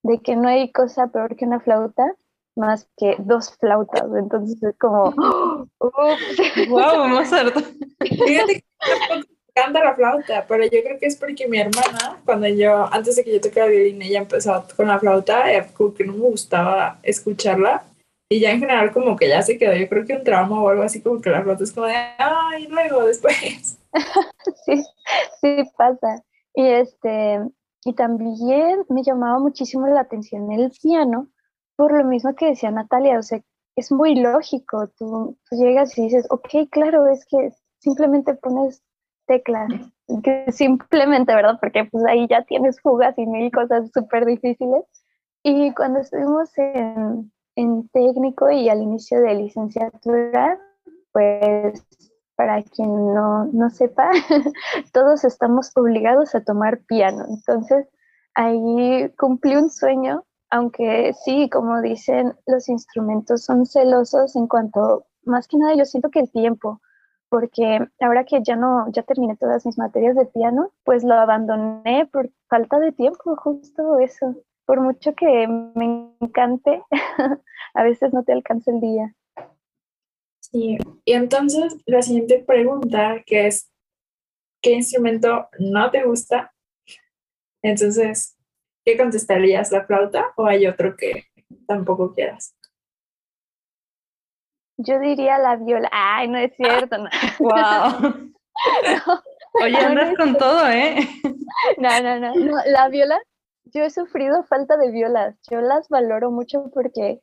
[0.04, 2.16] de que no hay cosa peor que una flauta
[2.56, 4.08] más que dos flautas.
[4.18, 5.12] Entonces es como,
[5.80, 7.56] wow, Mozart.
[8.00, 8.66] Fíjate que
[9.10, 9.24] me
[9.56, 13.24] encanta la flauta, pero yo creo que es porque mi hermana, cuando yo, antes de
[13.24, 15.44] que yo tocara violín, ella empezó con la flauta,
[15.74, 17.84] como que no me gustaba escucharla.
[18.32, 20.70] Y ya en general como que ya se quedó, yo creo que un trauma o
[20.70, 23.78] algo así como que la flauta es como de, ay, luego, después.
[24.66, 24.86] sí,
[25.42, 26.24] sí pasa.
[26.54, 27.42] Y este,
[27.84, 31.28] y también me llamaba muchísimo la atención el piano,
[31.76, 33.42] por lo mismo que decía Natalia, o sea,
[33.76, 38.82] es muy lógico, tú, llegas y dices, ok, claro, es que simplemente pones
[39.28, 39.70] teclas,
[40.24, 41.58] que simplemente, ¿verdad?
[41.60, 44.86] Porque pues ahí ya tienes fugas y mil cosas súper difíciles.
[45.44, 50.60] Y cuando estuvimos en, en técnico y al inicio de licenciatura,
[51.12, 51.86] pues
[52.36, 54.10] para quien no, no sepa,
[54.94, 57.26] todos estamos obligados a tomar piano.
[57.30, 57.88] Entonces,
[58.34, 65.48] ahí cumplí un sueño aunque sí, como dicen, los instrumentos son celosos en cuanto, más
[65.48, 66.82] que nada yo siento que el tiempo,
[67.30, 72.06] porque ahora que ya no, ya terminé todas mis materias de piano, pues lo abandoné
[72.12, 74.36] por falta de tiempo, justo eso.
[74.66, 76.84] Por mucho que me encante,
[77.74, 79.16] a veces no te alcanza el día.
[80.40, 83.72] Sí, y entonces la siguiente pregunta que es,
[84.62, 86.54] ¿qué instrumento no te gusta?
[87.62, 88.38] Entonces,
[88.86, 89.72] ¿qué contestarías?
[89.72, 91.28] ¿La flauta o hay otro que
[91.68, 92.56] tampoco quieras?
[94.78, 95.90] Yo diría la viola.
[95.92, 96.98] Ay, no es cierto.
[96.98, 97.10] No.
[97.40, 98.32] Wow.
[99.64, 101.08] Oye, andas con todo, ¿eh?
[101.78, 102.58] No, no, no, no.
[102.66, 103.20] La viola,
[103.66, 105.38] yo he sufrido falta de violas.
[105.50, 107.22] Yo las valoro mucho porque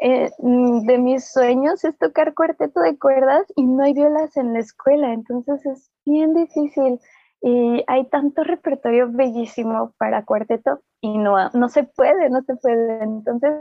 [0.00, 4.52] eh, mm, de mis sueños es tocar cuarteto de cuerdas y no hay violas en
[4.52, 5.12] la escuela.
[5.12, 7.00] Entonces es bien difícil.
[7.40, 13.02] Y hay tanto repertorio bellísimo para cuarteto y no, no se puede, no se puede.
[13.02, 13.52] Entonces,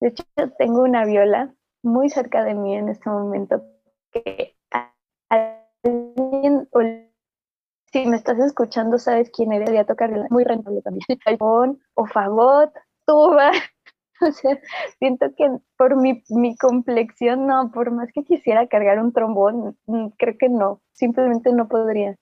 [0.00, 0.24] de hecho,
[0.58, 3.62] tengo una viola muy cerca de mí en este momento
[4.12, 4.54] que
[7.92, 11.06] si me estás escuchando, sabes quién eres, a tocar muy rentable también.
[11.94, 12.72] o fagot,
[13.06, 13.50] tuba.
[14.22, 14.58] O sea,
[14.98, 15.48] siento que
[15.78, 20.50] por mi, mi complexión, no, por más que quisiera cargar un trombón, mm, creo que
[20.50, 22.16] no, simplemente no podría.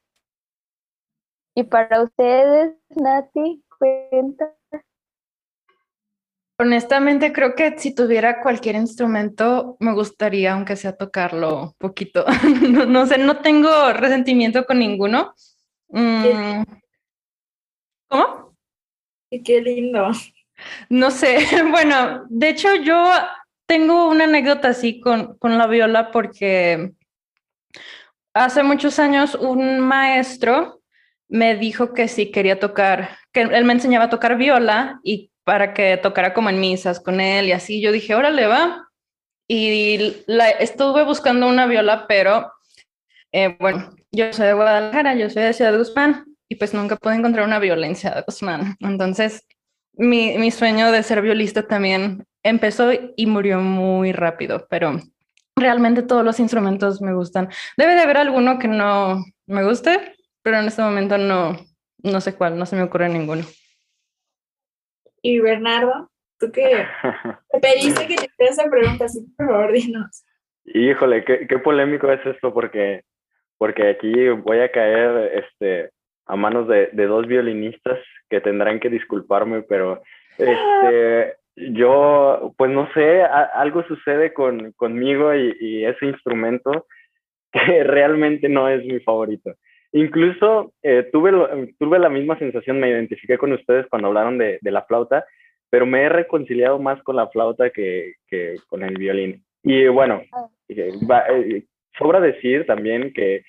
[1.57, 4.55] Y para ustedes, Nati, cuenta.
[6.61, 12.25] Honestamente, creo que si tuviera cualquier instrumento, me gustaría, aunque sea tocarlo poquito.
[12.89, 15.35] no, sé, no tengo resentimiento con ninguno.
[15.89, 16.63] Mm.
[18.09, 18.57] ¿Cómo?
[19.31, 20.11] Y qué lindo.
[20.89, 21.39] No sé,
[21.71, 23.11] bueno, de hecho yo
[23.67, 26.93] tengo una anécdota así con, con la viola porque
[28.35, 30.81] hace muchos años un maestro
[31.29, 35.75] me dijo que sí quería tocar, que él me enseñaba a tocar viola y para
[35.75, 37.81] que tocara como en misas con él y así.
[37.81, 38.89] Yo dije, órale, va.
[39.47, 42.53] Y la, estuve buscando una viola, pero
[43.33, 46.97] eh, bueno, yo soy de Guadalajara, yo soy de Ciudad de Guzmán y pues nunca
[46.97, 48.77] pude encontrar una violencia de Guzmán.
[48.81, 49.47] Entonces,
[49.93, 55.01] mi, mi sueño de ser violista también empezó y murió muy rápido, pero
[55.57, 57.49] realmente todos los instrumentos me gustan.
[57.77, 61.57] Debe de haber alguno que no me guste, pero en este momento no,
[62.03, 63.45] no sé cuál, no se me ocurre ninguno.
[65.21, 66.87] Y Bernardo, tú qué
[67.53, 70.25] te pediste que te hiciera esa pregunta, así por favor, dinos.
[70.65, 73.03] Híjole, qué, qué polémico es esto, porque,
[73.59, 75.91] porque aquí voy a caer este,
[76.27, 77.99] a manos de, de dos violinistas
[78.31, 80.03] que tendrán que disculparme, pero
[80.39, 86.87] este, yo, pues no sé, algo sucede con, conmigo y, y, ese instrumento
[87.53, 89.55] que realmente no es mi favorito.
[89.93, 91.33] Incluso eh, tuve,
[91.79, 95.25] tuve la misma sensación, me identifiqué con ustedes cuando hablaron de, de la flauta,
[95.71, 99.43] pero me he reconciliado más con la flauta que, que con el violín.
[99.63, 100.49] Y bueno, ah.
[100.69, 100.91] eh,
[101.29, 101.65] eh,
[101.99, 103.45] sobra decir también que,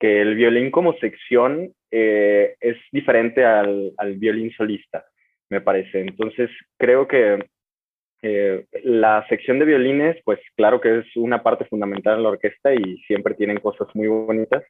[0.00, 5.04] que, el violín como sección es diferente al, al, violín solista,
[5.50, 6.00] me parece.
[6.00, 7.44] Entonces, creo que
[8.84, 12.98] la sección de violines, pues claro que es una parte fundamental en la orquesta y
[13.06, 14.64] siempre tienen cosas muy bonitas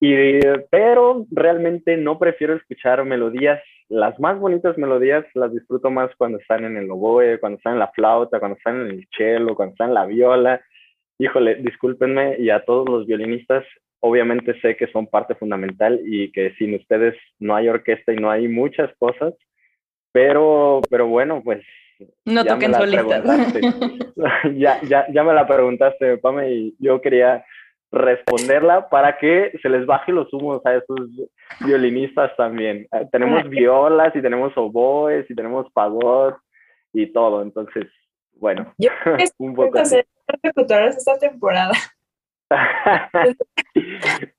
[0.00, 6.38] y, pero realmente no prefiero escuchar melodías, las más bonitas melodías las disfruto más cuando
[6.38, 9.72] están en el oboe, cuando están en la flauta, cuando están en el cello, cuando
[9.72, 10.60] están en la viola.
[11.18, 13.64] Híjole, discúlpenme y a todos los violinistas,
[14.00, 18.30] obviamente sé que son parte fundamental y que sin ustedes no hay orquesta y no
[18.30, 19.34] hay muchas cosas,
[20.12, 21.62] pero, pero bueno, pues...
[22.26, 23.24] No toquen solitas.
[24.54, 27.44] ya, ya, ya me la preguntaste, Pame, y yo quería
[27.90, 30.98] responderla para que se les baje los humos a esos
[31.64, 32.86] violinistas también.
[32.92, 36.36] Eh, tenemos violas y tenemos oboes y tenemos fagot
[36.92, 37.86] y todo, entonces,
[38.34, 38.74] bueno.
[38.78, 38.90] Yo
[39.38, 39.78] un poco
[40.28, 41.72] hacer esta temporada.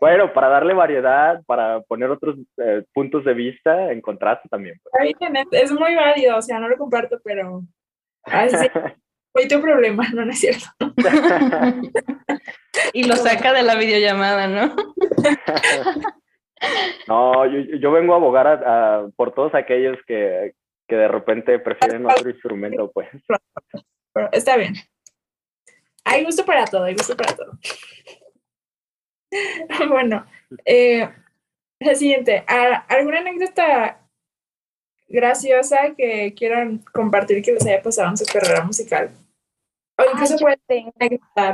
[0.00, 4.80] Bueno, para darle variedad, para poner otros eh, puntos de vista en contraste también.
[4.82, 5.14] Pues.
[5.52, 7.62] Es muy válido, o sea, no lo comparto, pero
[8.24, 8.68] a sí,
[9.32, 10.66] fue tu problema, no, no es cierto.
[12.92, 14.74] y lo saca de la videollamada, ¿no?
[17.06, 20.54] no, yo, vengo a abogar por todos aquellos que,
[20.88, 23.08] que de repente prefieren otro instrumento, pues.
[24.32, 24.74] Está bien.
[26.04, 27.58] Hay gusto para todo, hay gusto para todo.
[29.88, 30.24] bueno,
[30.64, 31.08] eh,
[31.80, 34.00] la siguiente, ¿alguna anécdota
[35.08, 39.10] graciosa que quieran compartir que les haya pasado en su carrera musical?
[39.98, 40.60] O incluso puede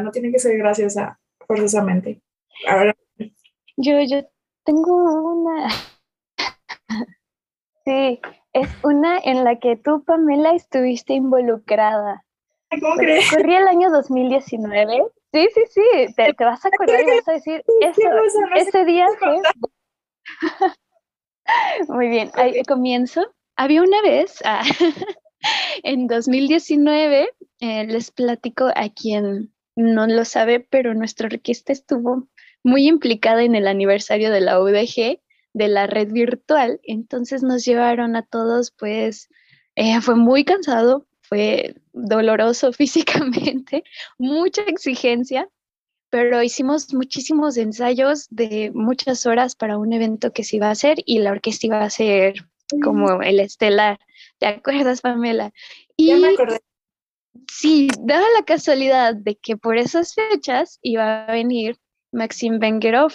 [0.03, 2.21] no tiene que ser graciosa forzosamente.
[2.69, 2.95] Ahora.
[3.77, 4.29] Yo, yo
[4.65, 5.69] tengo una.
[7.87, 8.19] Sí,
[8.55, 12.25] es una en la que tú, Pamela, estuviste involucrada.
[12.71, 13.31] ¿Cómo crees?
[13.31, 15.05] Corría el año 2019.
[15.33, 18.01] Sí, sí, sí, te, te vas a acordar y vas a decir, eso,
[18.55, 19.41] ese día fue...
[21.89, 23.23] Muy bien, ahí comienzo.
[23.57, 24.63] Había una vez, ah,
[25.83, 27.29] en 2019,
[27.61, 32.29] eh, les platico a quien no lo sabe, pero nuestra orquesta estuvo
[32.63, 35.21] muy implicada en el aniversario de la UDG,
[35.53, 39.29] de la red virtual, entonces nos llevaron a todos, pues
[39.77, 43.83] eh, fue muy cansado, fue doloroso físicamente,
[44.19, 45.49] mucha exigencia,
[46.11, 50.99] pero hicimos muchísimos ensayos de muchas horas para un evento que se iba a hacer
[51.05, 52.35] y la orquesta iba a ser
[52.83, 53.99] como el estelar.
[54.39, 55.53] ¿Te acuerdas, Pamela?
[55.97, 56.61] Y ya me acordé.
[57.51, 61.79] Sí, daba la casualidad de que por esas fechas iba a venir
[62.13, 63.13] Maxim Bengerov.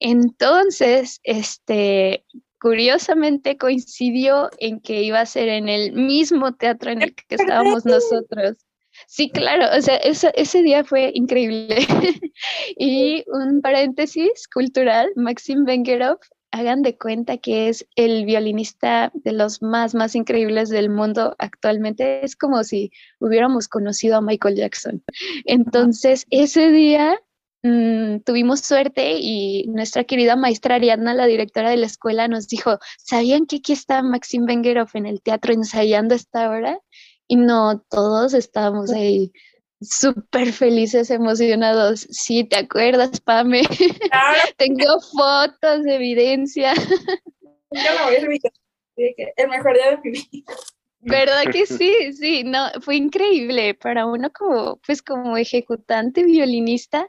[0.00, 2.26] Entonces, este,
[2.60, 7.84] curiosamente coincidió en que iba a ser en el mismo teatro en el que estábamos
[7.84, 8.58] nosotros.
[9.06, 11.76] Sí, claro, o sea, ese día fue increíble.
[12.78, 16.18] y un paréntesis cultural, Maxim Bengerov,
[16.50, 22.24] hagan de cuenta que es el violinista de los más, más increíbles del mundo actualmente.
[22.24, 25.02] Es como si hubiéramos conocido a Michael Jackson.
[25.44, 27.20] Entonces, ese día
[27.66, 32.78] Mm, tuvimos suerte y nuestra querida maestra Ariadna, la directora de la escuela, nos dijo,
[32.96, 36.78] ¿sabían que aquí está Maxim Bengerov en el teatro ensayando esta hora?
[37.26, 39.32] Y no, todos estábamos ahí
[39.80, 42.06] súper felices, emocionados.
[42.08, 43.62] Sí, ¿te acuerdas, Pame?
[44.58, 46.72] Tengo fotos, de evidencia.
[46.72, 50.54] Yo voy a El mejor día de mi vida.
[51.00, 52.12] ¿Verdad que sí?
[52.12, 57.08] Sí, no, fue increíble para uno como, pues como ejecutante, violinista,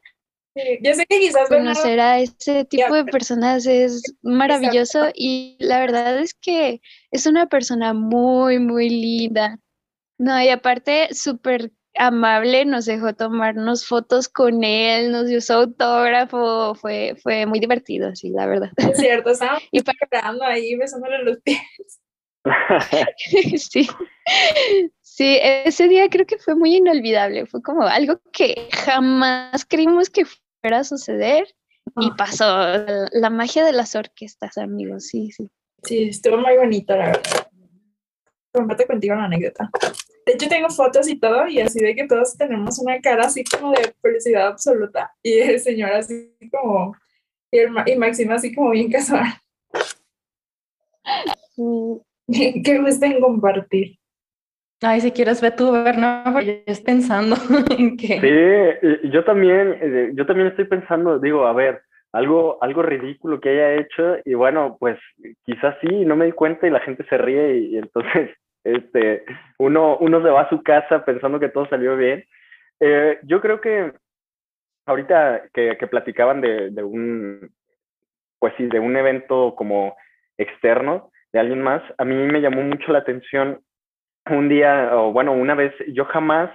[0.82, 6.20] yo sé que quizás conocer a ese tipo de personas es maravilloso y la verdad
[6.20, 9.60] es que es una persona muy, muy linda.
[10.20, 16.76] No, y aparte súper amable, nos dejó tomarnos fotos con él, nos dio su autógrafo,
[16.76, 18.72] fue, fue muy divertido, sí, la verdad.
[18.78, 21.62] Es cierto, estábamos y parando ahí besándole los pies.
[23.58, 23.88] sí,
[25.02, 30.26] sí, ese día creo que fue muy inolvidable, fue como algo que jamás creímos que
[30.74, 31.48] a suceder
[32.00, 32.46] y pasó
[33.12, 35.50] la magia de las orquestas, amigos, sí, sí.
[35.84, 37.48] Sí, estuvo muy bonito, la verdad.
[38.52, 39.70] Comparte contigo la anécdota.
[40.26, 43.44] De hecho, tengo fotos y todo, y así de que todos tenemos una cara así
[43.44, 45.14] como de felicidad absoluta.
[45.24, 46.96] Y el señor así como,
[47.52, 49.26] y, el, y Máxima así como bien casual.
[51.56, 52.02] Sí.
[52.64, 53.98] Qué gusto en compartir.
[54.82, 57.36] Ay, si quieres ve tú, ver, no, porque pensando
[57.78, 58.20] en que...
[58.22, 61.82] Sí, yo también, eh, yo también estoy pensando, digo, a ver,
[62.12, 65.00] algo, algo ridículo que haya hecho y bueno, pues
[65.46, 68.32] quizás sí, no me di cuenta y la gente se ríe y, entonces
[68.64, 69.24] este,
[69.58, 72.24] uno, uno se va a su casa pensando que todo salió bien.
[72.80, 73.94] Eh, yo creo que
[74.86, 77.50] ahorita que, que platicaban de, de, un,
[78.40, 79.96] pues sí, de un evento como
[80.38, 83.60] externo de alguien más, a mí me llamó mucho la atención
[84.30, 86.50] un día, o bueno, una vez, yo jamás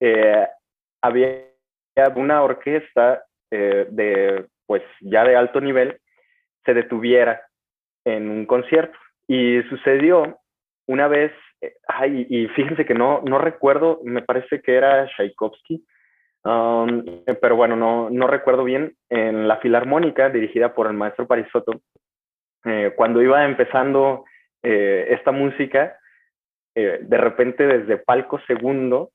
[0.00, 0.46] eh,
[1.02, 1.46] había
[2.14, 5.98] una orquesta eh, de, pues ya de alto nivel,
[6.64, 7.42] se detuviera
[8.04, 8.98] en un concierto.
[9.26, 10.38] Y sucedió
[10.86, 11.32] una vez
[11.88, 15.84] ay, y fíjense que no, no recuerdo, me parece que era Tchaikovsky,
[16.44, 17.04] um,
[17.40, 21.80] pero bueno, no, no recuerdo bien, en la Filarmónica dirigida por el maestro Parisotto,
[22.64, 24.24] eh, cuando iba empezando
[24.62, 25.98] eh, esta música,
[26.80, 29.10] eh, de repente desde palco segundo,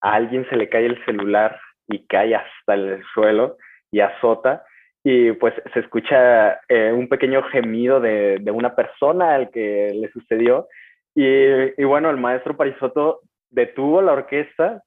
[0.00, 3.56] a alguien se le cae el celular y cae hasta el suelo
[3.90, 4.64] y azota
[5.02, 10.10] y pues se escucha eh, un pequeño gemido de, de, una persona al que le
[10.10, 10.68] sucedió.
[11.14, 14.82] Y, y bueno, el maestro Parisotto detuvo la orquesta,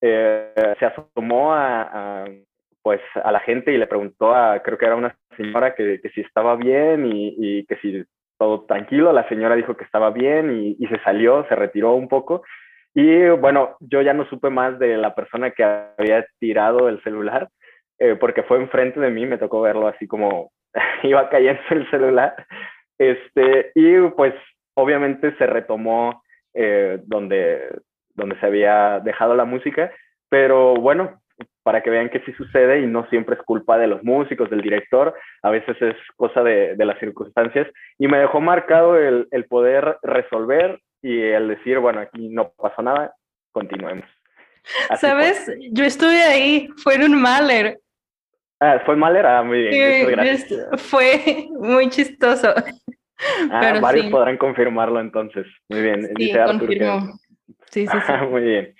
[0.00, 1.82] eh, se asomó a,
[2.22, 2.24] a,
[2.82, 6.10] pues, a la gente y le preguntó a, creo que era una señora, que, que
[6.10, 8.04] si estaba bien y, y, que si
[8.38, 9.12] todo tranquilo.
[9.12, 12.42] La señora dijo que estaba bien y, se salió, se retiró un poco.
[12.94, 17.48] Y bueno, yo ya no supe más de la persona que había tirado el celular
[17.98, 20.52] eh, porque fue enfrente de mí, me tocó verlo así como
[21.02, 22.34] iba cayendo el celular.
[22.98, 24.34] Este, y pues
[24.74, 26.22] obviamente se retomó
[26.54, 27.68] eh, donde,
[28.14, 29.92] donde se había dejado la música,
[30.28, 31.20] pero bueno,
[31.62, 34.62] para que vean que sí sucede y no siempre es culpa de los músicos, del
[34.62, 37.66] director, a veces es cosa de, de las circunstancias.
[37.98, 42.82] Y me dejó marcado el, el poder resolver y el decir, bueno, aquí no pasó
[42.82, 43.14] nada,
[43.52, 44.06] continuemos.
[44.88, 45.44] Así ¿Sabes?
[45.44, 45.56] Fue.
[45.72, 47.78] Yo estuve ahí, fue en un Mahler
[48.60, 50.38] Ah, fue Mahler, ah, muy bien.
[50.38, 52.52] Sí, fue muy chistoso.
[53.50, 54.10] Ah, Pero varios sí.
[54.10, 55.46] podrán confirmarlo entonces.
[55.68, 56.06] Muy bien.
[56.06, 57.06] Sí, Dice confirmó.
[57.06, 57.52] Que...
[57.70, 58.12] Sí, sí, sí.
[58.30, 58.74] muy bien.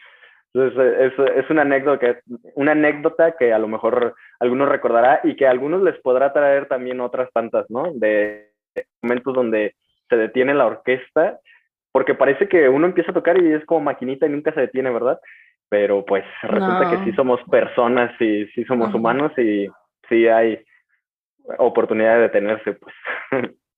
[0.59, 2.18] Entonces, es, es, una, anécdota,
[2.54, 6.66] una anécdota que a lo mejor algunos recordará y que a algunos les podrá traer
[6.66, 7.92] también otras tantas, ¿no?
[7.94, 8.52] De
[9.02, 9.74] momentos donde
[10.09, 11.38] se detiene la orquesta,
[11.92, 14.90] porque parece que uno empieza a tocar y es como maquinita y nunca se detiene,
[14.90, 15.18] ¿verdad?
[15.68, 16.90] pero pues resulta no.
[16.90, 19.68] que sí somos personas y sí somos humanos y
[20.09, 20.59] sí hay
[21.59, 22.94] oportunidad de detenerse, pues.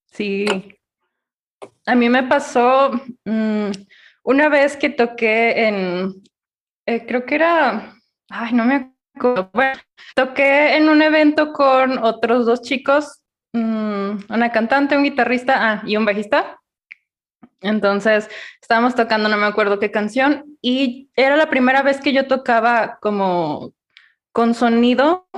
[0.06, 0.46] Sí.
[1.86, 2.90] A mí me pasó
[3.24, 3.70] mmm,
[4.22, 6.14] una vez que toqué en,
[6.86, 7.94] eh, creo que era,
[8.28, 9.80] ay, no me acuerdo, bueno,
[10.14, 13.22] toqué en un evento con otros dos chicos,
[13.52, 16.60] mmm, una cantante, un guitarrista ah, y un bajista.
[17.60, 18.28] Entonces,
[18.60, 22.98] estábamos tocando, no me acuerdo qué canción, y era la primera vez que yo tocaba
[23.00, 23.72] como
[24.32, 25.28] con sonido.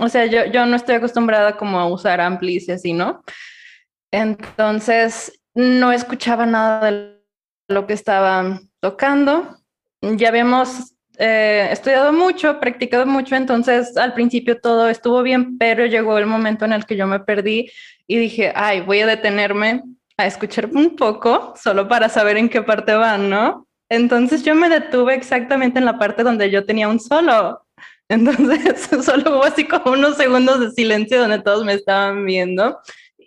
[0.00, 3.22] O sea, yo, yo no estoy acostumbrada como a usar amplis y así, ¿no?
[4.10, 7.22] Entonces, no escuchaba nada de
[7.68, 9.58] lo que estaba tocando.
[10.14, 16.18] Ya habíamos eh, estudiado mucho, practicado mucho, entonces al principio todo estuvo bien, pero llegó
[16.18, 17.70] el momento en el que yo me perdí
[18.06, 19.82] y dije, ay, voy a detenerme
[20.18, 23.66] a escuchar un poco, solo para saber en qué parte van, ¿no?
[23.88, 27.62] Entonces yo me detuve exactamente en la parte donde yo tenía un solo.
[28.08, 32.78] Entonces solo hubo así como unos segundos de silencio donde todos me estaban viendo.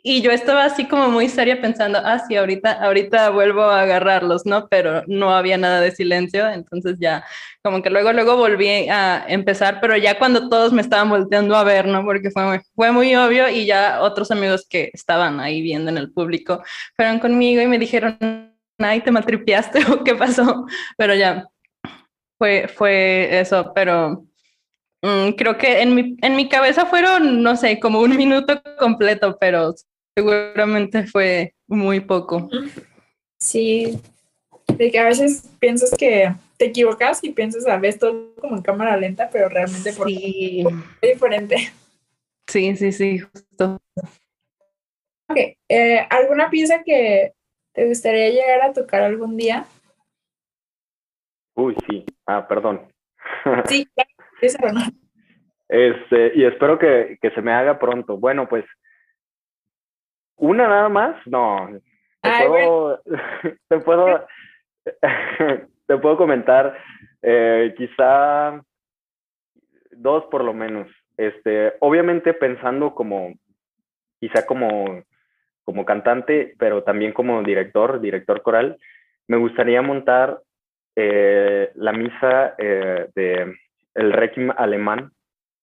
[0.03, 4.45] Y yo estaba así como muy seria pensando, ah, sí, ahorita, ahorita vuelvo a agarrarlos,
[4.45, 4.67] ¿no?
[4.69, 7.25] Pero no había nada de silencio, entonces ya
[7.63, 11.63] como que luego, luego volví a empezar, pero ya cuando todos me estaban volteando a
[11.63, 12.03] ver, ¿no?
[12.03, 16.11] Porque fue, fue muy obvio y ya otros amigos que estaban ahí viendo en el
[16.11, 16.63] público
[16.95, 18.17] fueron conmigo y me dijeron,
[18.79, 20.65] ay, te maltripiaste o qué pasó,
[20.97, 21.45] pero ya
[22.37, 24.25] fue, fue eso, pero
[25.01, 29.37] mm, creo que en mi, en mi cabeza fueron, no sé, como un minuto completo,
[29.39, 29.73] pero
[30.19, 32.49] seguramente fue muy poco.
[33.39, 33.99] Sí,
[34.77, 38.61] de que a veces piensas que te equivocas y piensas a veces todo como en
[38.61, 40.65] cámara lenta, pero realmente por sí.
[41.01, 41.55] es diferente.
[42.47, 43.79] Sí, sí, sí, justo.
[45.29, 45.37] Ok,
[45.69, 47.33] eh, ¿alguna pieza que
[47.73, 49.65] te gustaría llegar a tocar algún día?
[51.55, 52.05] Uy, sí.
[52.25, 52.87] Ah, perdón.
[53.67, 54.91] Sí, claro.
[55.67, 58.17] Este, y espero que, que se me haga pronto.
[58.17, 58.65] Bueno, pues
[60.39, 61.15] ¿Una nada más?
[61.27, 61.69] No.
[62.21, 63.01] Te Ay, puedo,
[63.69, 64.27] te puedo,
[65.87, 66.77] te puedo comentar
[67.21, 68.61] eh, quizá
[69.91, 70.87] dos por lo menos.
[71.17, 73.33] Este, obviamente pensando como,
[74.19, 75.03] quizá como,
[75.65, 78.77] como cantante, pero también como director, director coral,
[79.27, 80.39] me gustaría montar
[80.95, 83.55] eh, la misa eh, de
[83.95, 85.11] el Requiem alemán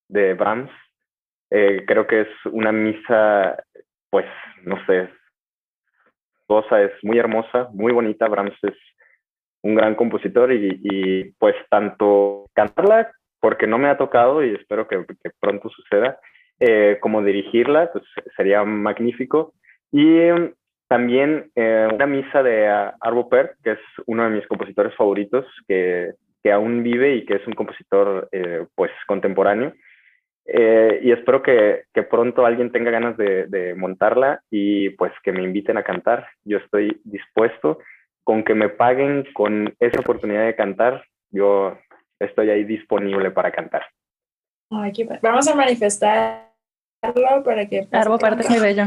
[0.09, 0.71] de Brahms.
[1.51, 3.57] Eh, creo que es una misa
[4.11, 4.27] pues,
[4.65, 5.09] no sé,
[6.47, 8.29] cosa es muy hermosa, muy bonita.
[8.29, 8.75] Brahms es
[9.63, 15.05] un gran compositor y, pues tanto cantarla, porque no me ha tocado y espero que,
[15.41, 16.19] pronto suceda,
[16.61, 18.05] eh, como dirigirla, pues
[18.37, 19.55] sería magnífico.
[19.93, 20.29] Y
[20.89, 22.69] también eh, una misa de
[23.01, 27.35] Arvo Per, que es uno de mis compositores favoritos, que, que aún vive y que
[27.35, 29.73] es un compositor eh, pues contemporáneo.
[30.49, 35.33] Eh, y espero que, que, pronto alguien tenga ganas de, de, montarla y pues que
[35.33, 36.29] me inviten a cantar.
[36.45, 37.79] Yo estoy dispuesto
[38.23, 41.79] con que me paguen con esa oportunidad de cantar, yo
[42.19, 43.83] estoy ahí disponible para cantar.
[45.23, 46.43] Vamos a manifestarlo
[47.45, 47.87] para que...
[47.93, 48.87] Arbo parte muy bello.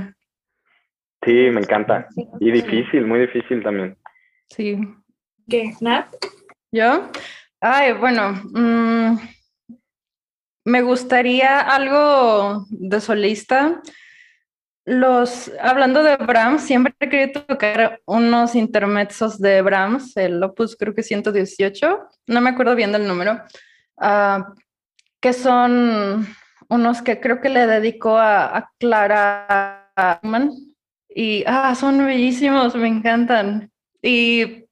[1.23, 2.07] Sí, me encanta.
[2.39, 3.97] Y difícil, muy difícil también.
[4.47, 4.77] Sí.
[5.49, 5.71] ¿Qué?
[5.79, 6.07] ¿Nat?
[6.71, 7.09] ¿Yo?
[7.61, 9.17] Ay, bueno, mm,
[10.65, 13.81] me gustaría algo de solista.
[14.85, 20.95] Los, hablando de Brahms, siempre he querido tocar unos intermezzos de Brahms, el Opus creo
[20.95, 23.39] que 118, no me acuerdo bien del número,
[23.97, 24.43] uh,
[25.19, 26.27] que son
[26.69, 29.91] unos que creo que le dedicó a, Clara
[31.09, 33.71] y ah, son bellísimos, me encantan.
[34.01, 34.65] Y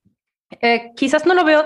[0.62, 1.66] eh, quizás no lo veo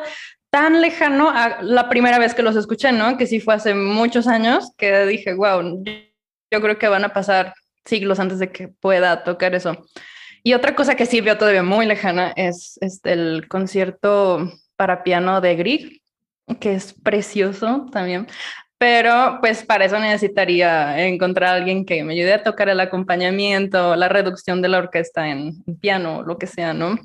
[0.52, 3.18] tan lejano a la primera vez que los escuché, ¿no?
[3.18, 7.54] Que sí fue hace muchos años, que dije, wow, yo creo que van a pasar
[7.86, 9.86] siglos antes de que pueda tocar eso.
[10.44, 15.40] Y otra cosa que sí veo todavía muy lejana es este, el concierto para piano
[15.40, 16.02] de Grieg,
[16.60, 18.28] que es precioso también.
[18.78, 23.96] Pero pues para eso necesitaría encontrar a alguien que me ayude a tocar el acompañamiento,
[23.96, 26.98] la reducción de la orquesta en piano, lo que sea, ¿no?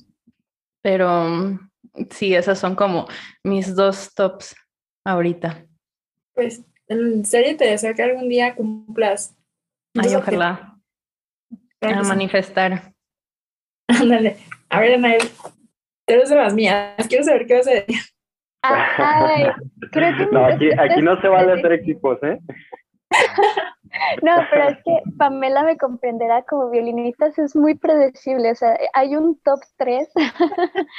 [0.80, 1.60] Pero
[2.10, 3.06] sí, esas son como
[3.44, 4.54] mis dos tops
[5.04, 5.64] ahorita.
[6.34, 9.36] Pues, en serio te deseo que algún día cumplas.
[9.96, 10.78] Ay, ojalá.
[11.80, 12.92] A manifestar.
[13.88, 14.36] Ándale.
[14.68, 15.22] A ver, Anael,
[16.06, 17.06] tú eres de las mías.
[17.08, 17.96] Quiero saber qué vas a decir.
[18.62, 19.46] Ay,
[19.92, 22.38] creo que no, aquí, aquí no se vale hacer equipos, ¿eh?
[24.22, 29.16] No, pero es que Pamela me comprenderá como violinista, es muy predecible, o sea, hay
[29.16, 30.08] un top 3.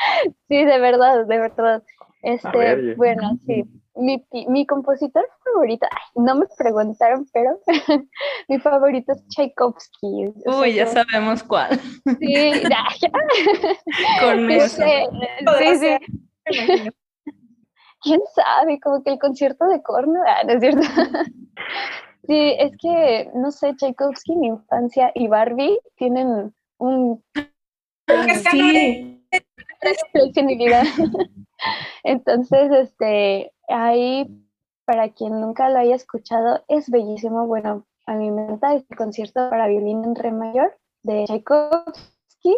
[0.47, 1.83] sí, de verdad, de verdad.
[2.23, 3.63] Este, bueno, sí.
[3.95, 7.59] Mi, mi compositor favorito, no me preguntaron, pero
[8.47, 10.33] mi favorito es Tchaikovsky.
[10.45, 11.79] Uy, ya sabemos cuál.
[12.19, 12.85] Sí, ya,
[14.21, 14.83] Con eso.
[15.59, 16.89] Sí, sí.
[18.07, 18.79] ¿Quién sabe?
[18.79, 20.81] Como que el concierto de corno, ah, ¿no es cierto?
[22.27, 27.23] Sí, es que, no sé, Tchaikovsky, mi infancia y Barbie tienen un...
[28.51, 29.23] Sí.
[30.57, 30.83] vida.
[32.03, 34.27] Entonces, este, ahí,
[34.83, 37.47] para quien nunca lo haya escuchado, es bellísimo.
[37.47, 42.57] Bueno, a mí me encanta el concierto para violín en re mayor de Tchaikovsky.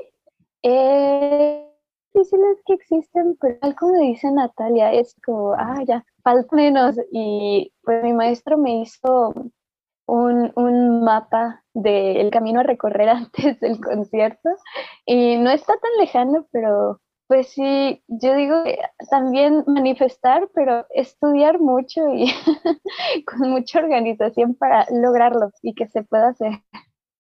[0.64, 1.69] Eh,
[2.14, 6.96] difíciles que existen, pero tal como dice Natalia, es como, ah, ya, falta menos.
[7.12, 9.34] Y pues mi maestro me hizo
[10.06, 14.50] un, un mapa del camino a recorrer antes del concierto
[15.06, 18.56] y no está tan lejano, pero pues sí, yo digo
[19.12, 22.26] también manifestar, pero estudiar mucho y
[23.26, 26.54] con mucha organización para lograrlo y que se pueda hacer.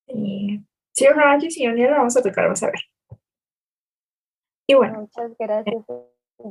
[0.07, 2.88] Sí, sí ojalá sí, un lo vamos a tocar, vamos a ver.
[4.69, 5.01] Y bueno.
[5.01, 5.83] Muchas gracias.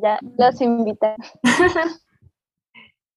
[0.02, 1.14] Ya los invité.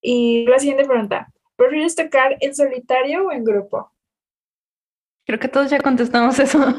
[0.02, 1.34] y la siguiente pregunta.
[1.56, 3.92] ¿Prefieres tocar en solitario o en grupo?
[5.26, 6.60] Creo que todos ya contestamos eso.
[6.60, 6.76] sí,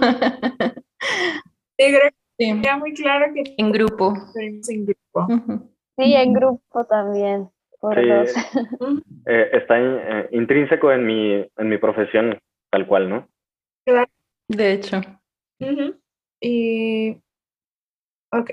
[1.77, 4.15] creo que queda muy claro que en grupo.
[4.37, 5.27] En grupo.
[5.99, 7.51] Sí, en grupo también.
[7.81, 8.31] Por dos.
[9.27, 12.39] Eh, está eh, intrínseco en mi, en mi profesión,
[12.71, 13.29] tal cual, ¿no?
[13.85, 14.11] Claro.
[14.47, 15.01] De hecho.
[16.41, 17.21] Y.
[18.33, 18.51] Ok,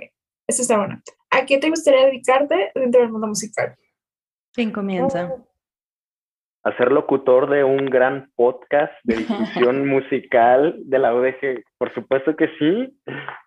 [0.48, 1.02] eso está bueno.
[1.32, 3.76] ¿A qué te gustaría dedicarte dentro del mundo musical?
[4.54, 5.32] ¿Quién comienza?
[6.64, 11.64] a ser locutor de un gran podcast de difusión musical de la UDG.
[11.78, 13.00] Por supuesto que sí.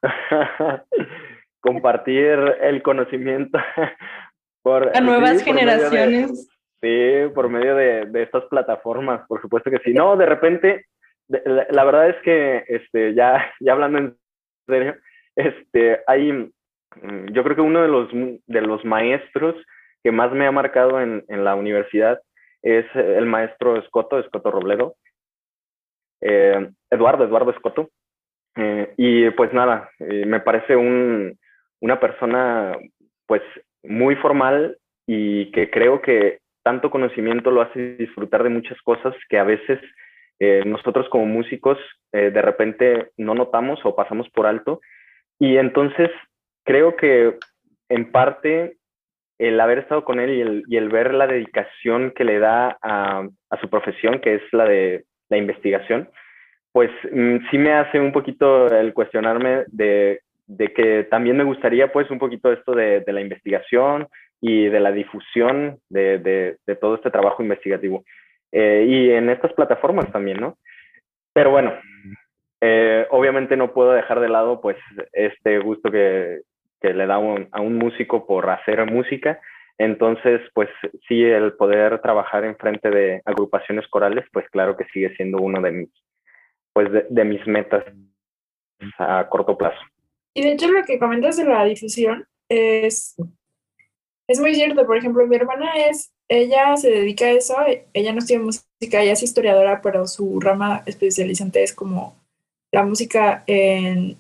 [1.60, 3.58] Compartir el conocimiento
[4.62, 6.48] por, a nuevas generaciones.
[6.80, 9.92] sí, por medio de, de, estas plataformas, por supuesto que sí.
[9.92, 10.86] No, de repente,
[11.28, 14.16] la, verdad es que este, ya, ya hablando en
[14.66, 14.96] serio,
[15.36, 18.08] este, hay, mm, yo creo que uno de los,
[18.46, 19.54] de los maestros
[20.02, 22.20] que más me ha marcado en, en la universidad
[22.62, 24.94] es el maestro Escoto, Escoto Robledo,
[26.22, 27.90] eh, Eduardo, Eduardo Escoto.
[28.56, 31.38] Eh, y pues nada, eh, me parece un,
[31.80, 32.76] una persona
[33.26, 33.42] pues
[33.82, 39.38] muy formal y que creo que tanto conocimiento lo hace disfrutar de muchas cosas que
[39.38, 39.80] a veces
[40.64, 41.78] nosotros como músicos
[42.10, 44.80] de repente no notamos o pasamos por alto.
[45.42, 46.08] Y entonces
[46.64, 47.36] creo que
[47.88, 48.76] en parte
[49.40, 53.26] el haber estado con él y el, ver la dedicación que le da a,
[53.60, 56.08] su profesión, que es la de la investigación,
[56.70, 60.20] pues mm, sí me hace un poquito el cuestionarme de,
[60.76, 64.06] que también me gustaría pues un poquito esto de, la investigación
[64.40, 68.04] y de la difusión de, todo este trabajo investigativo.
[68.52, 70.56] Eh, y en estas plataformas también, ¿no?
[71.32, 71.72] Pero bueno,
[72.64, 74.76] eh, obviamente no puedo dejar de lado pues
[75.12, 76.42] este gusto que,
[76.80, 79.40] que le da a un músico por hacer música.
[79.78, 80.68] Entonces, pues
[81.08, 85.60] sí, el poder trabajar en frente de agrupaciones corales, pues claro que sigue siendo uno
[85.60, 85.88] de mis,
[86.72, 87.84] pues de, mis metas
[88.96, 89.80] a corto plazo.
[90.32, 93.16] Y de hecho lo que comentas de la difusión es,
[94.28, 94.86] es muy cierto.
[94.86, 97.56] Por ejemplo, mi hermana es, ella se dedica a eso,
[97.92, 102.21] ella no estudia música, ella es historiadora, pero su rama especializante es como
[102.72, 104.16] la música en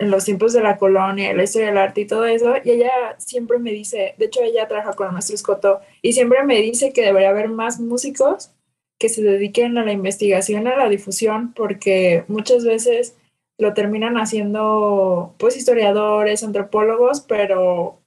[0.00, 2.90] en los tiempos de la colonia, la historia del arte y todo eso, y ella
[3.18, 7.02] siempre me dice, de hecho ella trabaja con nuestro escoto, y siempre me dice que
[7.02, 8.50] debería haber más músicos
[8.98, 13.14] que se dediquen a la investigación, a la difusión, porque muchas veces
[13.58, 17.98] lo terminan haciendo pues historiadores, antropólogos, pero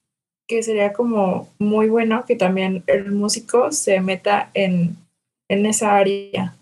[0.47, 4.97] que sería como muy bueno que también el músico se meta en,
[5.47, 6.55] en esa área.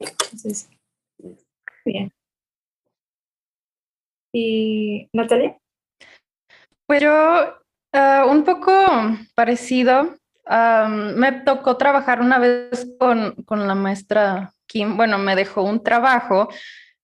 [0.00, 0.68] Entonces,
[1.86, 2.12] bien.
[4.32, 5.56] ¿Y Natalia?
[6.86, 7.10] Pues yo,
[7.92, 8.72] ah, un poco
[9.34, 10.16] parecido.
[10.46, 14.96] me tocó trabajar una vez con, con, la maestra Kim.
[14.96, 16.48] Bueno, me dejó un trabajo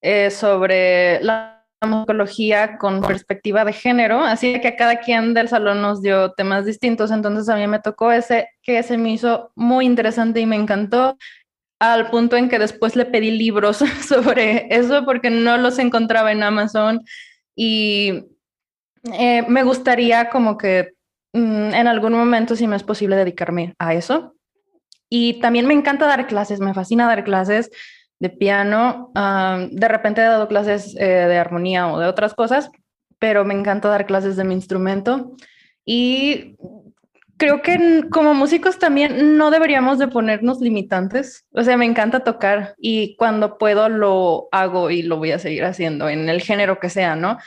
[0.00, 5.82] eh, sobre la musicología con perspectiva de género, así que a cada quien del salón
[5.82, 9.86] nos dio temas distintos, entonces a mí me tocó ese que se me hizo muy
[9.86, 11.16] interesante y me encantó
[11.82, 16.44] al punto en que después le pedí libros sobre eso porque no los encontraba en
[16.44, 17.00] Amazon
[17.56, 18.24] y
[19.12, 20.92] eh, me gustaría como que
[21.32, 24.36] mm, en algún momento, si me es posible, dedicarme a eso.
[25.10, 27.70] Y también me encanta dar clases, me fascina dar clases
[28.20, 29.10] de piano.
[29.72, 32.70] de repente he dado clases eh, de armonía o de otras cosas,
[33.18, 35.32] pero me encanta dar clases de mi instrumento.
[35.84, 36.56] Y
[37.42, 41.44] creo que como músicos también no deberíamos de ponernos limitantes.
[41.50, 45.64] O sea, me encanta tocar y cuando puedo lo hago y lo voy a seguir
[45.64, 47.38] haciendo en el género que sea, ¿no?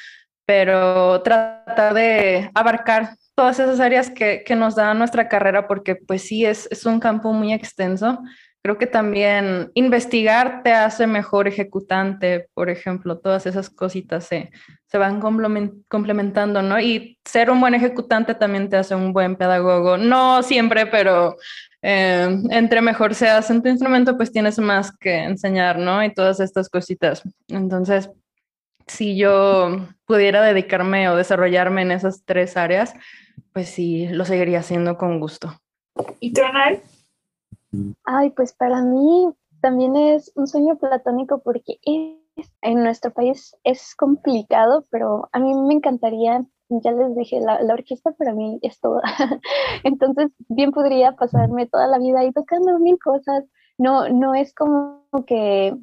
[0.46, 6.44] Pero tratar de abarcar todas esas áreas que, nos da nuestra carrera porque pues sí,
[6.44, 8.22] es un campo muy extenso
[8.66, 14.50] Creo que también investigar te hace mejor ejecutante, por ejemplo, todas esas cositas se,
[14.88, 16.80] se van complementando, ¿no?
[16.80, 19.98] Y ser un buen ejecutante también te hace un buen pedagogo.
[19.98, 21.36] No siempre, pero
[21.84, 26.04] eh, entre mejor seas en tu instrumento, pues tienes más que enseñar, ¿no?
[26.04, 27.22] Y todas estas cositas.
[27.48, 28.10] Entonces,
[28.88, 32.96] si yo pudiera dedicarme o desarrollarme en esas tres áreas,
[33.54, 35.56] pues sí, lo seguiría haciendo con gusto.
[36.20, 36.82] ¿Y tú, Anal?
[38.06, 39.30] Ay, pues para mí
[39.62, 41.80] también es un sueño platónico porque
[42.62, 48.12] en nuestro país es complicado, pero a mí me encantaría, ya les dije, la, orquesta
[48.12, 49.02] para mí es todo.
[49.84, 53.46] Entonces, bien podría pasarme toda la vida ahí tocando mil cosas.
[53.78, 55.76] No, no es como que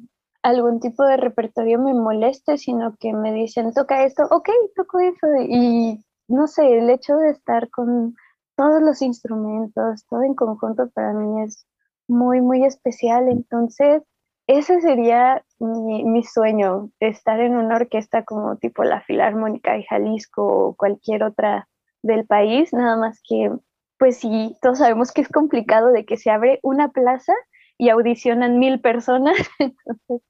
[0.43, 5.27] algún tipo de repertorio me moleste, sino que me dicen, toca esto, ok, toco eso.
[5.47, 8.15] Y no sé, el hecho de estar con
[8.55, 11.65] todos los instrumentos, todo en conjunto para mí es
[12.07, 13.29] muy, muy especial.
[13.29, 14.03] Entonces,
[14.47, 20.75] ese sería mi, sueño, estar en una orquesta como tipo la Filarmónica de Jalisco o
[20.75, 21.69] cualquier otra
[22.01, 23.51] del país, nada más que,
[23.97, 27.33] pues sí, todos sabemos que es complicado de que se abre una plaza
[27.77, 30.21] y audicionan mil personas, entonces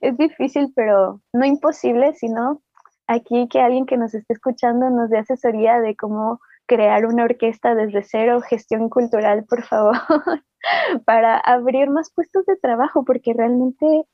[0.00, 2.60] es difícil, pero no imposible, sino
[3.06, 6.40] aquí que alguien que nos esté escuchando nos dé asesoría de cómo
[6.70, 9.96] crear una orquesta desde cero, gestión cultural, por favor,
[11.04, 14.04] para abrir más puestos de trabajo, porque realmente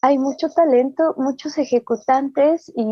[0.00, 2.86] hay mucho talento, muchos ejecutantes y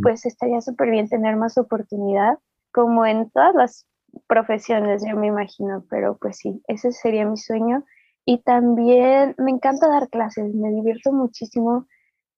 [0.00, 2.38] pues estaría súper bien tener más oportunidad,
[2.72, 3.86] como en todas las
[4.26, 7.84] profesiones, yo me imagino, pero pues sí, ese sería mi sueño.
[8.24, 11.86] Y también me encanta dar clases, me divierto muchísimo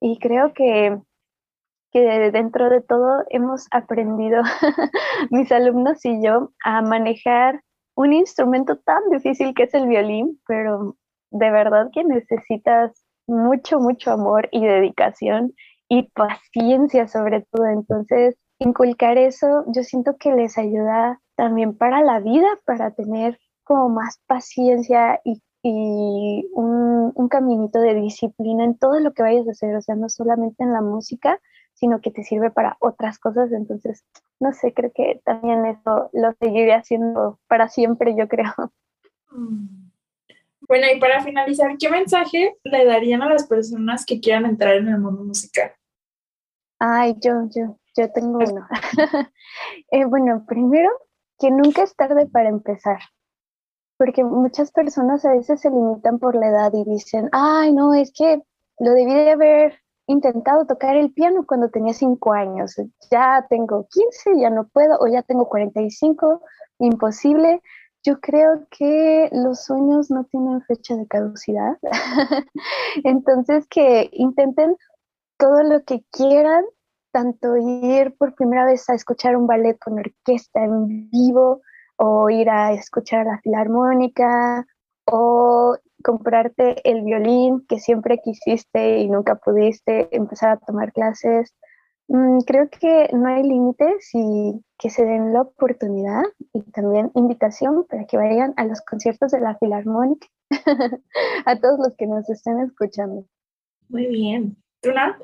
[0.01, 0.99] y creo que
[1.95, 4.43] que dentro de todo hemos aprendido,
[5.31, 7.63] mis alumnos y yo, a manejar
[7.95, 10.97] un instrumento tan difícil que es el violín, pero
[11.31, 15.53] de verdad que necesitas mucho, mucho amor y dedicación
[15.89, 17.67] y paciencia sobre todo.
[17.67, 23.89] Entonces, inculcar eso, yo siento que les ayuda también para la vida, para tener como
[23.89, 25.41] más paciencia y,
[26.53, 30.11] un, un caminito de disciplina en todo lo que vayas a hacer, o sea, no
[30.11, 31.41] solamente en la música,
[31.75, 33.53] sino que te sirve para otras cosas.
[33.53, 34.05] Entonces,
[34.41, 38.53] no sé, creo que también eso lo seguiré haciendo para siempre, yo creo.
[39.31, 39.91] Mm.
[40.67, 44.89] Bueno, y para finalizar, ¿qué mensaje le darían a las personas que quieran entrar en
[44.89, 45.73] el mundo musical?
[46.79, 48.67] Ay, yo, yo, yo tengo uno.
[49.91, 50.91] Eh, bueno, primero,
[51.39, 52.99] que nunca es tarde para empezar,
[53.97, 58.13] porque muchas personas a veces se limitan por la edad y dicen, ay, no, es
[58.13, 58.43] que
[58.79, 62.77] lo debí de haber intentado tocar el piano cuando tenía 5 años.
[63.11, 66.43] Ya tengo 15, ya no puedo, o ya tengo 45,
[66.79, 67.63] imposible.
[68.03, 71.79] Yo creo que los sueños no tienen fecha de caducidad.
[73.05, 74.77] Entonces, que intenten
[75.39, 76.65] todo lo que quieran,
[77.13, 81.63] tanto ir por primera vez a escuchar un ballet con orquesta en vivo,
[81.97, 84.67] o ir a escuchar la filarmónica,
[85.07, 91.55] o comprarte el violín que siempre quisiste y nunca pudiste, empezar a tomar clases.
[92.09, 97.87] Mm, creo que no hay límites y que se den la oportunidad y también invitación
[97.89, 100.27] para que vayan a los conciertos de la Filarmónica,
[101.47, 103.25] a todos los que nos estén escuchando.
[103.89, 104.57] Muy bien.
[104.83, 105.19] ¿Tuna?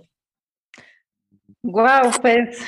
[1.62, 2.59] Wow, pues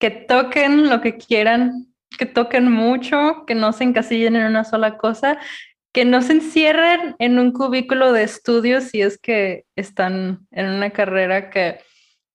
[0.00, 4.98] que toquen lo que quieran, que toquen mucho, que no se encasillen en una sola
[4.98, 5.38] cosa
[5.94, 10.90] que no se encierren en un cubículo de estudios si es que están en una
[10.90, 11.78] carrera que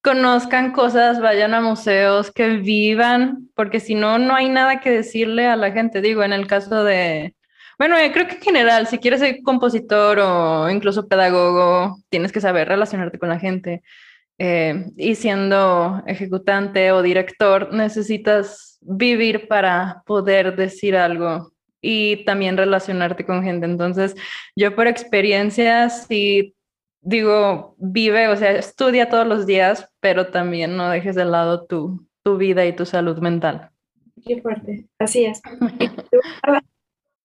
[0.02, 5.46] conozcan cosas, vayan a museos, que vivan, porque si no, no hay nada que decirle
[5.46, 6.02] a la gente.
[6.02, 7.36] Digo, en el caso de,
[7.78, 12.70] bueno, creo que en general, si quieres ser compositor o incluso pedagogo, tienes que saber
[12.70, 13.84] relacionarte con la gente.
[14.38, 21.52] Eh, y siendo ejecutante o director, necesitas vivir para poder decir algo
[21.82, 23.66] y también relacionarte con gente.
[23.66, 24.16] Entonces,
[24.56, 26.56] yo por experiencia sí
[27.02, 32.06] digo, vive, o sea, estudia todos los días, pero también no dejes de lado tu,
[32.24, 33.70] tu vida y tu salud mental.
[34.26, 35.42] Qué fuerte, así es.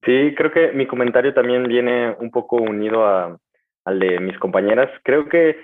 [0.05, 3.39] Sí, creo que mi comentario también viene un poco unido a,
[3.85, 4.87] al de mis compañeras.
[5.03, 5.57] Creo que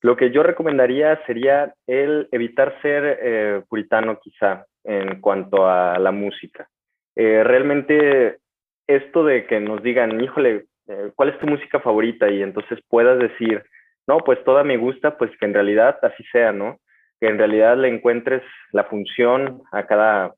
[0.00, 6.10] lo que yo recomendaría sería el evitar ser eh, puritano quizá en cuanto a la
[6.10, 6.68] música.
[7.16, 8.38] Eh, realmente
[8.86, 12.28] esto de que nos digan, híjole, eh, ¿cuál es tu música favorita?
[12.28, 13.64] Y entonces puedas decir,
[14.06, 16.78] no, pues toda me gusta, pues que en realidad así sea, ¿no?
[17.20, 18.42] Que en realidad le encuentres
[18.72, 20.34] la función a cada,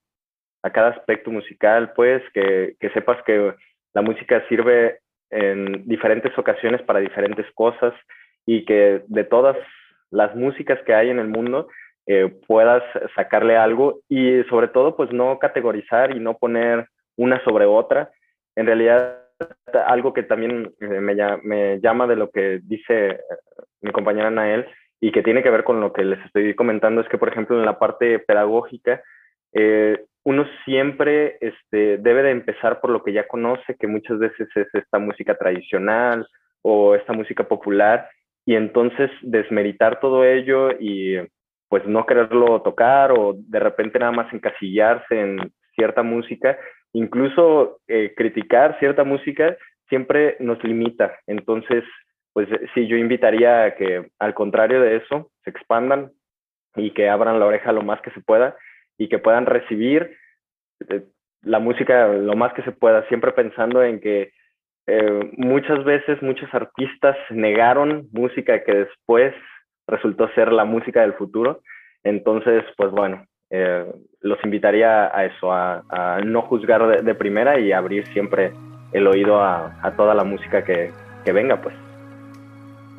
[0.62, 3.54] a cada aspecto musical, pues que, que sepas que
[3.92, 5.00] la música sirve
[5.30, 7.92] en diferentes ocasiones para diferentes cosas
[8.46, 9.56] y que de todas
[10.10, 11.68] las músicas que hay en el mundo
[12.10, 12.82] eh, puedas
[13.14, 16.88] sacarle algo y sobre todo pues no categorizar y no poner
[17.18, 18.10] una sobre otra.
[18.56, 19.26] En realidad
[19.86, 21.00] algo que también eh,
[21.42, 23.20] me, llama de lo que dice eh,
[23.82, 24.66] mi compañera Nael
[25.02, 27.58] y que tiene que ver con lo que les estoy comentando es que por ejemplo
[27.58, 29.02] en la parte pedagógica
[30.24, 34.66] uno siempre este, debe de empezar por lo que ya conoce, que muchas veces es
[34.74, 36.26] esta música tradicional
[36.62, 38.08] o esta música popular,
[38.44, 41.18] y entonces desmeritar todo ello y
[41.68, 46.58] pues no quererlo tocar o de repente nada más encasillarse en cierta música,
[46.92, 49.56] incluso eh, criticar cierta música
[49.88, 51.18] siempre nos limita.
[51.26, 51.84] Entonces,
[52.32, 56.10] pues sí, yo invitaría a que al contrario de eso, se expandan
[56.76, 58.56] y que abran la oreja lo más que se pueda
[58.96, 60.16] y que puedan recibir
[60.88, 61.04] eh,
[61.42, 64.32] la música lo más que se pueda, siempre pensando en que
[64.86, 69.34] eh, muchas veces muchos artistas negaron música que después
[69.88, 71.60] resultó ser la música del futuro.
[72.04, 73.84] Entonces, pues bueno, eh,
[74.20, 78.52] los invitaría a eso, a, no juzgar de, primera y abrir siempre
[78.92, 80.92] el oído a, toda la música que,
[81.32, 81.74] venga, pues.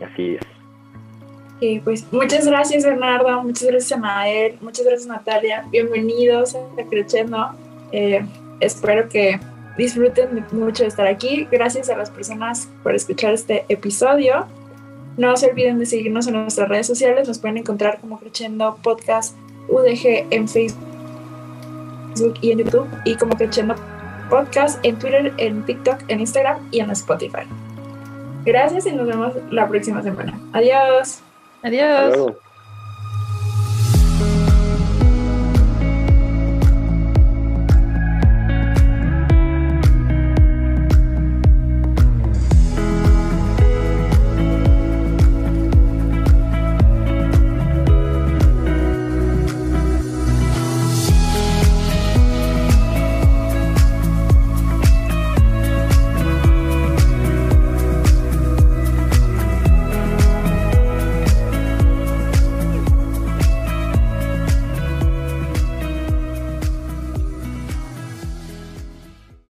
[0.04, 0.42] así es.
[1.60, 7.50] Sí, pues muchas gracias Bernardo, muchas gracias Anael, muchas gracias Natalia, bienvenidos a Crescendo.
[7.92, 8.26] Eh,
[8.62, 9.40] espero que
[9.78, 11.48] disfruten mucho de estar aquí.
[11.52, 14.48] Gracias a las personas por escuchar este episodio.
[15.20, 17.28] No se olviden de seguirnos en nuestras redes sociales.
[17.28, 19.36] Nos pueden encontrar como Creciendo Podcast
[19.68, 20.80] UDG en Facebook
[22.42, 23.76] y en YouTube y como Creciendo
[24.30, 27.44] Podcast en Twitter, en TikTok, en Instagram y en Spotify.
[28.46, 30.40] Gracias y nos vemos la próxima semana.
[30.54, 31.20] Adiós.
[31.64, 32.38] Adiós.